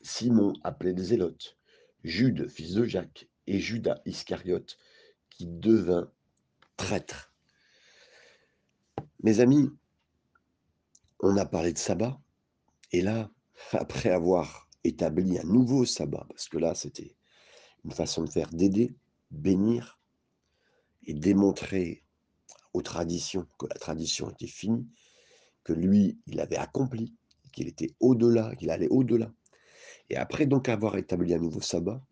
Simon 0.00 0.52
appelé 0.62 0.92
des 0.94 1.02
Zélotes, 1.02 1.58
Jude 2.04 2.48
fils 2.48 2.74
de 2.74 2.84
Jacques 2.84 3.28
et 3.48 3.58
Judas 3.58 4.00
Iscariote 4.06 4.78
qui 5.28 5.46
devint 5.46 6.08
traître. 6.76 7.32
Mes 9.24 9.40
amis, 9.40 9.68
on 11.20 11.36
a 11.36 11.46
parlé 11.46 11.72
de 11.72 11.78
sabbat, 11.78 12.20
et 12.92 13.02
là, 13.02 13.30
après 13.72 14.10
avoir 14.10 14.68
établi 14.84 15.38
un 15.38 15.44
nouveau 15.44 15.84
sabbat, 15.84 16.26
parce 16.28 16.48
que 16.48 16.58
là, 16.58 16.74
c'était 16.74 17.16
une 17.84 17.92
façon 17.92 18.24
de 18.24 18.30
faire 18.30 18.50
d'aider, 18.50 18.94
bénir 19.30 19.98
et 21.04 21.14
démontrer 21.14 22.04
aux 22.72 22.82
traditions 22.82 23.46
que 23.58 23.66
la 23.66 23.74
tradition 23.74 24.30
était 24.30 24.46
finie, 24.46 24.86
que 25.64 25.72
lui, 25.72 26.18
il 26.26 26.40
avait 26.40 26.56
accompli, 26.56 27.14
qu'il 27.52 27.68
était 27.68 27.94
au-delà, 28.00 28.54
qu'il 28.56 28.70
allait 28.70 28.88
au-delà. 28.88 29.32
Et 30.10 30.16
après 30.16 30.46
donc 30.46 30.68
avoir 30.68 30.96
établi 30.96 31.34
un 31.34 31.38
nouveau 31.38 31.60
sabbat, 31.60 32.02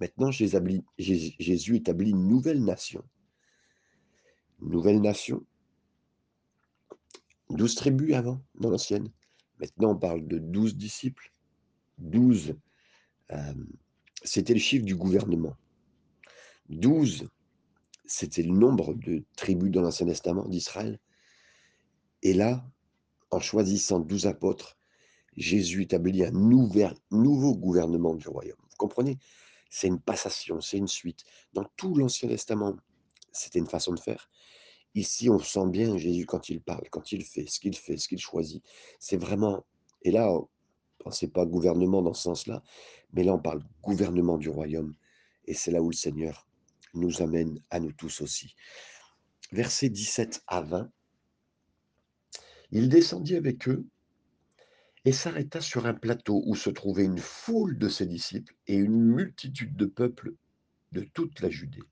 maintenant 0.00 0.30
Jésus 0.30 1.76
établit 1.76 2.10
une 2.10 2.28
nouvelle 2.28 2.62
nation. 2.62 3.04
Une 4.60 4.70
nouvelle 4.70 5.00
nation. 5.00 5.44
Douze 7.52 7.74
tribus 7.74 8.14
avant, 8.14 8.42
dans 8.54 8.70
l'ancienne. 8.70 9.10
Maintenant, 9.58 9.92
on 9.92 9.96
parle 9.96 10.26
de 10.26 10.38
12 10.38 10.74
disciples. 10.76 11.32
12, 11.98 12.56
euh, 13.32 13.54
c'était 14.24 14.54
le 14.54 14.58
chiffre 14.58 14.84
du 14.84 14.96
gouvernement. 14.96 15.56
12, 16.70 17.28
c'était 18.06 18.42
le 18.42 18.52
nombre 18.52 18.94
de 18.94 19.22
tribus 19.36 19.70
dans 19.70 19.82
l'Ancien 19.82 20.06
Testament 20.06 20.48
d'Israël. 20.48 20.98
Et 22.22 22.32
là, 22.32 22.64
en 23.30 23.38
choisissant 23.38 24.00
12 24.00 24.26
apôtres, 24.26 24.78
Jésus 25.36 25.82
établit 25.82 26.24
un 26.24 26.30
nouveau 26.30 27.54
gouvernement 27.54 28.14
du 28.14 28.28
royaume. 28.28 28.58
Vous 28.70 28.76
comprenez? 28.78 29.18
C'est 29.70 29.88
une 29.88 30.00
passation, 30.00 30.60
c'est 30.60 30.78
une 30.78 30.88
suite. 30.88 31.24
Dans 31.52 31.64
tout 31.76 31.94
l'Ancien 31.94 32.28
Testament, 32.28 32.76
c'était 33.32 33.58
une 33.58 33.68
façon 33.68 33.92
de 33.92 34.00
faire. 34.00 34.30
Ici, 34.94 35.30
on 35.30 35.38
sent 35.38 35.68
bien 35.68 35.96
Jésus 35.96 36.26
quand 36.26 36.48
il 36.48 36.60
parle, 36.60 36.88
quand 36.90 37.12
il 37.12 37.24
fait, 37.24 37.46
ce 37.48 37.58
qu'il 37.60 37.76
fait, 37.76 37.96
ce 37.96 38.08
qu'il 38.08 38.18
choisit. 38.18 38.62
C'est 38.98 39.16
vraiment. 39.16 39.64
Et 40.02 40.10
là, 40.10 40.30
pensez 40.98 41.28
pas 41.28 41.46
gouvernement 41.46 42.02
dans 42.02 42.14
ce 42.14 42.22
sens-là, 42.22 42.62
mais 43.12 43.24
là, 43.24 43.34
on 43.34 43.38
parle 43.38 43.62
gouvernement 43.82 44.38
du 44.38 44.48
royaume. 44.48 44.94
Et 45.46 45.54
c'est 45.54 45.70
là 45.70 45.82
où 45.82 45.90
le 45.90 45.96
Seigneur 45.96 46.46
nous 46.94 47.22
amène 47.22 47.60
à 47.70 47.80
nous 47.80 47.92
tous 47.92 48.20
aussi. 48.20 48.54
Versets 49.50 49.88
17 49.88 50.42
à 50.46 50.62
20. 50.62 50.90
Il 52.70 52.88
descendit 52.88 53.36
avec 53.36 53.68
eux 53.68 53.86
et 55.04 55.12
s'arrêta 55.12 55.60
sur 55.60 55.86
un 55.86 55.94
plateau 55.94 56.42
où 56.46 56.54
se 56.54 56.70
trouvait 56.70 57.04
une 57.04 57.18
foule 57.18 57.78
de 57.78 57.88
ses 57.88 58.06
disciples 58.06 58.54
et 58.66 58.76
une 58.76 59.02
multitude 59.02 59.76
de 59.76 59.86
peuples 59.86 60.34
de 60.92 61.02
toute 61.02 61.40
la 61.40 61.50
Judée, 61.50 61.82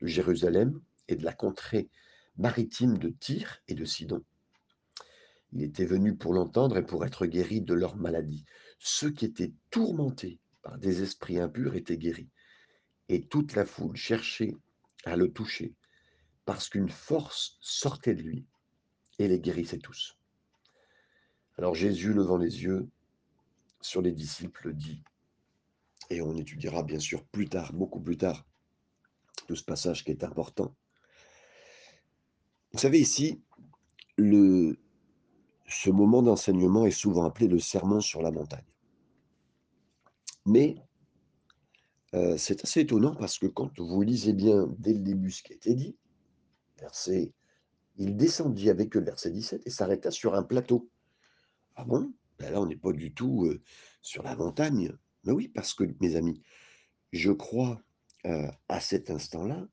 de 0.00 0.06
Jérusalem 0.06 0.80
et 1.08 1.16
de 1.16 1.24
la 1.24 1.32
contrée 1.32 1.90
maritime 2.36 2.98
de 2.98 3.08
Tyr 3.08 3.62
et 3.68 3.74
de 3.74 3.84
Sidon. 3.84 4.24
Il 5.52 5.62
était 5.62 5.84
venu 5.84 6.16
pour 6.16 6.32
l'entendre 6.32 6.78
et 6.78 6.86
pour 6.86 7.04
être 7.04 7.26
guéri 7.26 7.60
de 7.60 7.74
leur 7.74 7.96
maladie. 7.96 8.44
Ceux 8.78 9.10
qui 9.10 9.26
étaient 9.26 9.52
tourmentés 9.70 10.40
par 10.62 10.78
des 10.78 11.02
esprits 11.02 11.38
impurs 11.38 11.74
étaient 11.74 11.98
guéris. 11.98 12.30
Et 13.08 13.26
toute 13.26 13.54
la 13.54 13.66
foule 13.66 13.96
cherchait 13.96 14.54
à 15.04 15.16
le 15.16 15.32
toucher, 15.32 15.74
parce 16.44 16.68
qu'une 16.68 16.88
force 16.88 17.58
sortait 17.60 18.14
de 18.14 18.22
lui 18.22 18.46
et 19.18 19.28
les 19.28 19.40
guérissait 19.40 19.78
tous. 19.78 20.16
Alors 21.58 21.74
Jésus, 21.74 22.14
levant 22.14 22.38
les 22.38 22.62
yeux 22.62 22.88
sur 23.82 24.00
les 24.00 24.12
disciples, 24.12 24.72
dit, 24.72 25.02
et 26.08 26.22
on 26.22 26.36
étudiera 26.36 26.82
bien 26.82 26.98
sûr 26.98 27.24
plus 27.24 27.48
tard, 27.48 27.72
beaucoup 27.72 28.00
plus 28.00 28.16
tard, 28.16 28.46
tout 29.46 29.56
ce 29.56 29.64
passage 29.64 30.04
qui 30.04 30.10
est 30.12 30.24
important, 30.24 30.74
Vous 32.72 32.78
savez 32.78 33.00
ici, 33.00 33.42
le 34.16 34.78
ce 35.66 35.90
moment 35.90 36.22
d'enseignement 36.22 36.86
est 36.86 36.90
souvent 36.90 37.24
appelé 37.24 37.48
le 37.48 37.58
sermon 37.58 38.00
sur 38.00 38.22
la 38.22 38.30
montagne. 38.30 38.64
Mais 40.46 40.76
heu, 42.14 42.36
c'est 42.38 42.64
assez 42.64 42.80
étonnant 42.80 43.14
parce 43.14 43.38
que 43.38 43.46
quand 43.46 43.78
vous 43.78 44.02
lisez 44.02 44.32
bien 44.32 44.66
dès 44.78 44.92
le 44.94 45.00
début 45.00 45.30
ce 45.30 45.42
qui 45.42 45.52
a 45.52 45.56
été 45.56 45.74
dit, 45.74 45.96
verset 46.78 47.32
il 47.96 48.16
descendit 48.16 48.70
avec 48.70 48.96
eux, 48.96 49.00
verset 49.02 49.30
17 49.30 49.62
et 49.66 49.70
s'arrêta 49.70 50.10
sur 50.10 50.34
un 50.34 50.42
plateau. 50.42 50.90
Ah 51.76 51.84
bon? 51.84 52.12
Ben 52.38 52.52
là, 52.52 52.60
on 52.60 52.66
n'est 52.66 52.76
pas 52.76 52.92
du 52.92 53.12
tout, 53.12 53.46
heu, 53.46 53.62
sur 54.00 54.22
la 54.22 54.34
montagne. 54.36 54.92
Mais 55.24 55.32
oui, 55.32 55.48
parce 55.48 55.74
que 55.74 55.84
mes 56.00 56.16
amis, 56.16 56.42
je 57.12 57.32
crois, 57.32 57.82
heu, 58.26 58.48
à 58.68 58.80
cet 58.80 59.10
instant-là, 59.10 59.68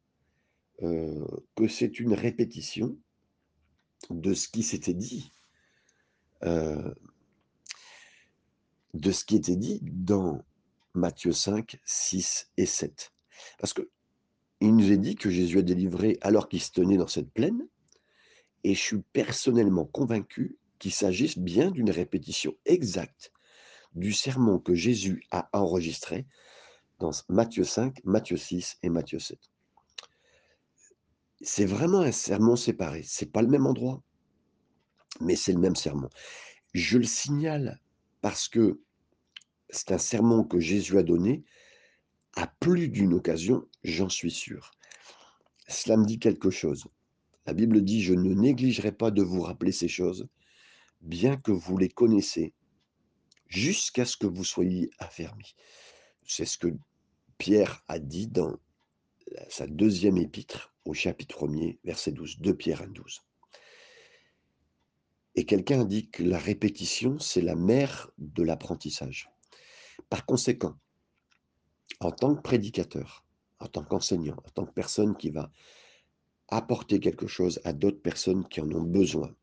heu, 0.82 1.26
que 1.56 1.68
c'est 1.68 2.00
une 2.00 2.14
répétition 2.14 2.98
de 4.10 4.34
ce 4.34 4.48
qui 4.48 4.64
s'était 4.64 4.94
dit, 4.94 5.32
heu 6.44 6.96
de 8.94 9.12
ce 9.12 9.24
qui 9.24 9.36
était 9.36 9.56
dit 9.56 9.80
dans 9.84 10.44
Matthieu 10.94 11.32
5, 11.32 11.80
6 11.86 12.50
et 12.58 12.66
7. 12.66 13.12
Parce 13.60 13.74
qu'il 13.74 14.76
nous 14.76 14.92
est 14.92 14.98
dit 14.98 15.16
que 15.16 15.30
Jésus 15.30 15.60
a 15.60 15.62
délivré 15.62 16.18
alors 16.22 16.50
qu'il 16.50 16.62
se 16.62 16.72
tenait 16.72 16.98
dans 16.98 17.08
cette 17.08 17.32
plaine, 17.32 17.68
et 18.64 18.74
je 18.74 18.82
suis 18.82 19.02
personnellement 19.14 19.86
convaincu 19.86 20.58
qu'il 20.80 20.94
s'agisse 20.94 21.38
bien 21.38 21.72
d'une 21.72 21.92
répétition 21.92 22.56
exacte 22.66 23.32
du 23.96 24.14
sermon 24.14 24.60
que 24.60 24.76
Jésus 24.76 25.24
a 25.32 25.50
enregistré 25.54 26.26
dans 27.00 27.12
Matthieu 27.30 27.64
5, 27.64 28.04
Matthieu 28.04 28.38
6 28.38 28.78
et 28.84 28.90
Matthieu 28.90 29.20
7. 29.20 29.40
C'est 31.42 31.66
vraiment 31.66 32.02
un 32.02 32.12
sermon 32.12 32.56
séparé. 32.56 33.04
C'est 33.04 33.32
pas 33.32 33.42
le 33.42 33.48
même 33.48 33.66
endroit, 33.66 34.04
mais 35.22 35.36
c'est 35.36 35.54
le 35.54 35.60
même 35.60 35.76
sermon. 35.76 36.10
Je 36.74 36.98
le 36.98 37.06
signale 37.06 37.80
parce 38.22 38.48
que 38.48 38.82
c'est 39.70 39.92
un 39.92 39.98
sermon 39.98 40.44
que 40.44 40.60
Jésus 40.60 40.98
a 40.98 41.04
donné 41.04 41.44
à 42.36 42.48
plus 42.48 42.90
d'une 42.90 43.14
occasion, 43.14 43.68
j'en 43.84 44.10
suis 44.10 44.32
sûr. 44.32 44.72
Cela 45.68 45.98
me 45.98 46.06
dit 46.06 46.20
quelque 46.20 46.50
chose. 46.50 46.88
La 47.46 47.54
Bible 47.54 47.84
dit, 47.84 48.04
je 48.04 48.14
ne 48.14 48.34
négligerai 48.34 48.92
pas 48.92 49.12
de 49.12 49.24
vous 49.24 49.42
rappeler 49.42 49.72
ces 49.72 49.88
choses, 49.88 50.28
bien 51.02 51.38
que 51.38 51.52
vous 51.52 51.78
les 51.78 51.90
connaissez, 51.90 52.54
jusqu'à 53.48 54.06
ce 54.06 54.18
que 54.18 54.28
vous 54.28 54.44
soyez 54.44 54.92
affermis. 55.00 55.56
C'est 56.26 56.46
ce 56.46 56.58
que 56.58 56.68
Pierre 57.38 57.84
a 57.88 58.00
dit 58.00 58.28
dans 58.28 58.58
sa 59.50 59.68
deuxième 59.68 60.18
épître 60.18 60.74
au 60.90 60.94
chapitre 60.96 61.46
1er, 61.46 61.78
verset 61.84 62.12
12, 62.12 62.40
2 62.40 62.56
Pierre 62.56 62.82
1, 62.82 62.88
12. 62.88 63.22
Et 65.36 65.46
quelqu'un 65.46 65.86
dit 65.86 66.10
que 66.10 66.24
la 66.24 66.40
répétition, 66.40 67.20
c'est 67.20 67.42
la 67.42 67.56
mère 67.56 68.10
de 68.18 68.42
l'apprentissage. 68.42 69.30
Par 70.10 70.26
conséquent, 70.26 70.76
en 72.00 72.12
tant 72.12 72.36
que 72.36 72.42
prédicateur, 72.42 73.24
en 73.60 73.68
tant 73.68 73.84
qu'enseignant, 73.84 74.38
en 74.44 74.50
tant 74.50 74.66
que 74.66 74.74
personne 74.74 75.16
qui 75.16 75.30
va 75.30 75.52
apporter 76.48 77.00
quelque 77.00 77.28
chose 77.28 77.62
à 77.66 77.74
d'autres 77.74 78.02
personnes 78.02 78.48
qui 78.48 78.60
en 78.60 78.72
ont 78.72 78.82
besoin, 78.82 79.36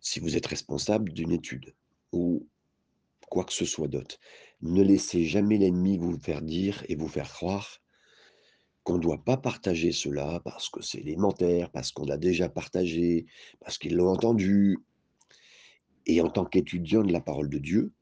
si 0.00 0.20
vous 0.20 0.38
êtes 0.38 0.46
responsable 0.46 1.12
d'une 1.12 1.32
étude 1.32 1.74
ou 2.12 2.48
quoi 3.28 3.44
que 3.44 3.52
ce 3.52 3.66
soit 3.66 3.88
d'autre, 3.88 4.18
ne 4.62 4.82
laissez 4.82 5.26
jamais 5.26 5.58
l'ennemi 5.58 5.98
vous 5.98 6.18
faire 6.18 6.40
dire 6.40 6.82
et 6.88 6.96
vous 6.96 7.08
faire 7.08 7.30
croire 7.30 7.82
qu'on 8.88 8.96
ne 8.96 9.02
doit 9.02 9.22
pas 9.22 9.36
partager 9.36 9.92
cela 9.92 10.40
parce 10.44 10.70
que 10.70 10.80
c'est 10.80 11.00
élémentaire, 11.00 11.70
parce 11.70 11.92
qu'on 11.92 12.06
l'a 12.06 12.16
déjà 12.16 12.48
partagé, 12.48 13.26
parce 13.60 13.76
qu'ils 13.76 13.94
l'ont 13.94 14.08
entendu. 14.08 14.78
Et 16.06 16.22
en 16.22 16.30
tant 16.30 16.46
qu'étudiant 16.46 17.02
de 17.02 17.12
la 17.12 17.20
parole 17.20 17.50
de 17.50 17.58
Dieu, 17.58 17.92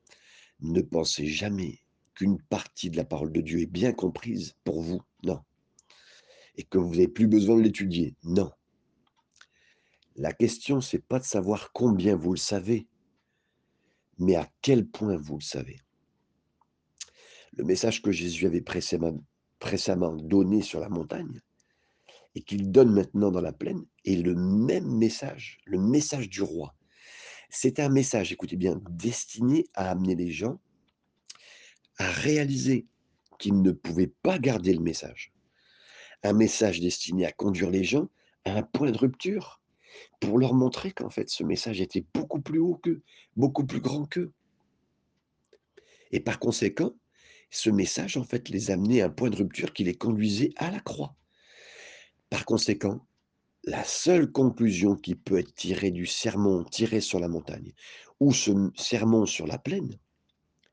ne 0.61 0.81
pensez 0.81 1.27
jamais 1.27 1.81
qu'une 2.15 2.41
partie 2.41 2.89
de 2.89 2.97
la 2.97 3.05
parole 3.05 3.33
de 3.33 3.41
Dieu 3.41 3.63
est 3.63 3.67
bien 3.67 3.93
comprise 3.93 4.55
pour 4.63 4.81
vous. 4.81 5.03
Non. 5.25 5.41
Et 6.55 6.63
que 6.63 6.79
vous 6.79 6.93
n'avez 6.93 7.09
plus 7.09 7.27
besoin 7.27 7.57
de 7.57 7.63
l'étudier. 7.63 8.15
Non. 8.23 8.53
La 10.15 10.33
question, 10.33 10.81
c'est 10.81 11.05
pas 11.05 11.19
de 11.19 11.25
savoir 11.25 11.73
combien 11.73 12.15
vous 12.15 12.35
le 12.35 12.39
savez, 12.39 12.87
mais 14.19 14.37
à 14.37 14.49
quel 14.63 14.87
point 14.87 15.17
vous 15.17 15.39
le 15.39 15.45
savez. 15.45 15.81
Le 17.55 17.65
message 17.65 18.03
que 18.03 18.13
Jésus 18.13 18.47
avait 18.47 18.61
précédemment 19.67 20.15
donné 20.15 20.63
sur 20.63 20.79
la 20.79 20.89
montagne 20.89 21.41
et 22.37 22.43
qu'il 22.43 22.71
donne 22.71 22.93
maintenant 22.93 23.33
dans 23.33 23.41
la 23.41 23.53
plaine 23.53 23.85
est 24.05 24.15
le 24.15 24.37
même 24.37 24.87
message, 24.87 25.59
le 25.65 25.79
message 25.79 26.29
du 26.29 26.43
roi. 26.43 26.77
C'est 27.51 27.81
un 27.81 27.89
message, 27.89 28.33
écoutez 28.33 28.55
bien, 28.55 28.81
destiné 28.89 29.67
à 29.75 29.91
amener 29.91 30.15
les 30.15 30.31
gens 30.31 30.61
à 31.99 32.09
réaliser 32.09 32.87
qu'ils 33.41 33.61
ne 33.61 33.73
pouvaient 33.73 34.13
pas 34.23 34.39
garder 34.39 34.73
le 34.73 34.83
message. 34.83 35.33
Un 36.23 36.33
message 36.33 36.81
destiné 36.81 37.27
à 37.27 37.33
conduire 37.33 37.71
les 37.71 37.83
gens 37.83 38.09
à 38.45 38.53
un 38.53 38.63
point 38.63 38.93
de 38.93 38.99
rupture 38.99 39.61
pour 40.21 40.39
leur 40.39 40.55
montrer 40.55 40.93
qu'en 40.93 41.11
fait 41.11 41.29
ce 41.29 41.43
message 41.43 41.81
était 41.81 42.05
beaucoup 42.15 42.41
plus 42.41 42.61
haut 42.61 42.77
qu'eux, 42.77 43.03
beaucoup 43.35 43.67
plus 43.67 43.81
grand 43.81 44.05
qu'eux. 44.05 44.33
Et 46.13 46.21
par 46.21 46.39
conséquent, 46.39 46.95
ce 47.51 47.71
message, 47.71 48.17
en 48.17 48.25
fait, 48.25 48.49
les 48.49 48.71
amenait 48.71 49.01
à 49.01 49.07
un 49.07 49.11
point 49.11 49.31
de 49.31 49.37
rupture 49.37 49.73
qui 49.73 49.85
les 49.85 49.95
conduisait 49.95 50.53
à 50.57 50.71
la 50.71 50.81
croix. 50.81 51.15
Par 52.31 52.45
conséquent, 52.45 53.07
la 53.65 53.85
seule 53.85 54.31
conclusion 54.31 54.97
qui 54.97 55.15
peut 55.15 55.39
être 55.39 55.55
tirée 55.55 55.91
du 55.91 56.07
sermon 56.07 56.65
tiré 56.65 57.01
sur 57.01 57.19
la 57.19 57.29
montagne 57.29 57.73
ou 58.21 58.33
ce 58.33 58.53
sermon 58.77 59.27
sur 59.27 59.47
la 59.47 59.59
plaine, 59.59 59.99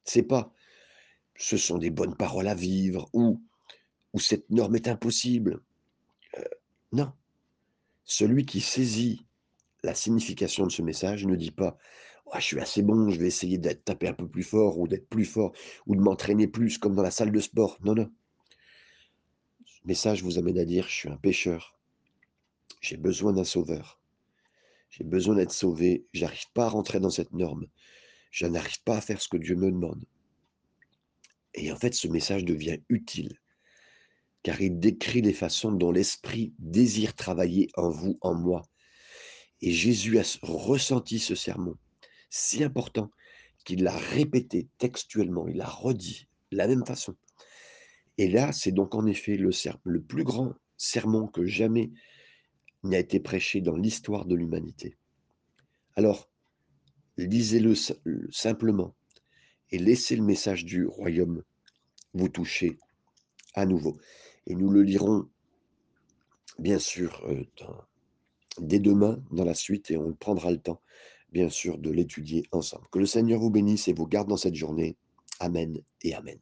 c'est 0.04 0.24
pas 0.24 0.54
ce 1.36 1.58
sont 1.58 1.78
des 1.78 1.90
bonnes 1.90 2.16
paroles 2.16 2.48
à 2.48 2.56
vivre 2.56 3.10
ou, 3.14 3.42
ou 4.14 4.20
cette 4.20 4.50
norme 4.50 4.76
est 4.76 4.88
impossible. 4.88 5.62
Euh, 6.38 6.44
non. 6.92 7.12
Celui 8.06 8.46
qui 8.46 8.62
saisit 8.62 9.26
la 9.84 9.96
signification 9.96 10.66
de 10.66 10.72
ce 10.72 10.82
message 10.82 11.26
ne 11.26 11.36
dit 11.36 11.52
pas 11.52 11.78
je 12.40 12.46
suis 12.46 12.60
assez 12.60 12.82
bon, 12.82 13.10
je 13.10 13.20
vais 13.20 13.28
essayer 13.28 13.58
d'être 13.58 13.86
tapé 13.86 14.08
un 14.08 14.14
peu 14.14 14.28
plus 14.28 14.44
fort 14.44 14.80
ou 14.80 14.88
d'être 14.88 15.08
plus 15.08 15.26
fort 15.26 15.54
ou 15.86 15.96
de 15.96 16.02
m'entraîner 16.02 16.48
plus 16.48 16.78
comme 16.78 16.96
dans 16.96 17.04
la 17.04 17.12
salle 17.12 17.32
de 17.32 17.40
sport. 17.40 17.78
Non, 17.84 17.94
non. 17.96 18.12
Ce 19.66 19.80
message 19.86 20.24
vous 20.24 20.38
amène 20.38 20.58
à 20.58 20.66
dire 20.66 20.88
je 20.88 20.94
suis 20.94 21.10
un 21.10 21.18
pécheur. 21.18 21.78
J'ai 22.82 22.98
besoin 22.98 23.34
d'un 23.34 23.44
sauveur. 23.44 24.00
J'ai 24.90 25.04
besoin 25.04 25.36
d'être 25.36 25.52
sauvé. 25.52 26.06
J'arrive 26.14 26.52
pas 26.54 26.66
à 26.66 26.70
rentrer 26.70 27.00
dans 27.00 27.10
cette 27.10 27.34
norme. 27.34 27.68
Je 28.32 28.46
n'arrive 28.46 28.82
pas 28.84 28.98
à 28.98 29.02
faire 29.02 29.22
ce 29.22 29.30
que 29.30 29.38
Dieu 29.38 29.56
me 29.56 29.72
demande. 29.72 30.04
Et 31.54 31.72
en 31.72 31.76
fait, 31.76 31.94
ce 31.94 32.08
message 32.08 32.46
devient 32.46 32.80
utile, 32.90 33.38
car 34.42 34.60
il 34.60 34.80
décrit 34.80 35.22
les 35.22 35.34
façons 35.34 35.72
dont 35.72 35.92
l'Esprit 35.92 36.54
désire 36.58 37.14
travailler 37.14 37.70
en 37.76 37.90
vous, 37.90 38.18
en 38.22 38.34
moi. 38.34 38.64
Et 39.62 39.72
Jésus 39.72 40.18
a 40.18 40.24
ressenti 40.42 41.20
ce 41.20 41.36
sermon 41.36 41.78
si 42.34 42.64
important 42.64 43.12
qu'il 43.64 43.84
l'a 43.84 43.96
répété 43.96 44.68
textuellement, 44.80 45.48
il 45.48 45.58
l'a 45.58 45.70
redit 45.70 46.28
de 46.52 46.58
la 46.58 46.68
même 46.68 46.84
façon. 46.84 47.16
Et 48.18 48.28
là, 48.28 48.52
c'est 48.52 48.72
donc 48.72 48.96
en 48.96 49.06
effet 49.06 49.38
le, 49.38 50.02
plus 50.02 50.24
grand 50.24 50.56
sermon 50.76 51.28
que 51.28 51.46
jamais 51.46 51.92
n'a 52.82 52.98
été 52.98 53.20
prêché 53.20 53.62
dans 53.62 53.76
l'histoire 53.76 54.26
de 54.26 54.34
l'humanité. 54.34 54.98
Alors, 55.96 56.28
lisez-le 57.18 57.76
simplement 58.32 58.96
et 59.70 59.78
laissez 59.78 60.16
le 60.16 60.24
message 60.24 60.66
du 60.66 60.88
royaume 60.88 61.44
vous 62.16 62.30
toucher 62.30 62.80
à 63.54 63.68
nouveau. 63.68 64.00
Et 64.48 64.56
nous 64.56 64.72
le 64.72 64.82
lirons, 64.82 65.30
bien 66.58 66.80
sûr, 66.80 67.24
euh, 67.28 67.46
dès 68.60 68.80
demain 68.80 69.24
dans 69.30 69.46
la 69.46 69.54
suite 69.54 69.92
et 69.92 69.98
on 69.98 70.14
prendra 70.14 70.50
le 70.50 70.60
temps 70.60 70.82
bien 71.34 71.50
sûr, 71.50 71.78
de 71.78 71.90
l'étudier 71.90 72.44
ensemble. 72.52 72.88
Que 72.92 73.00
le 73.00 73.06
Seigneur 73.06 73.40
vous 73.40 73.50
bénisse 73.50 73.88
et 73.88 73.94
vous 73.94 74.08
garde 74.08 74.30
dans 74.30 74.38
cette 74.38 74.56
journée. 74.56 74.96
Amen 75.40 75.80
et 76.04 76.14
Amen. 76.14 76.40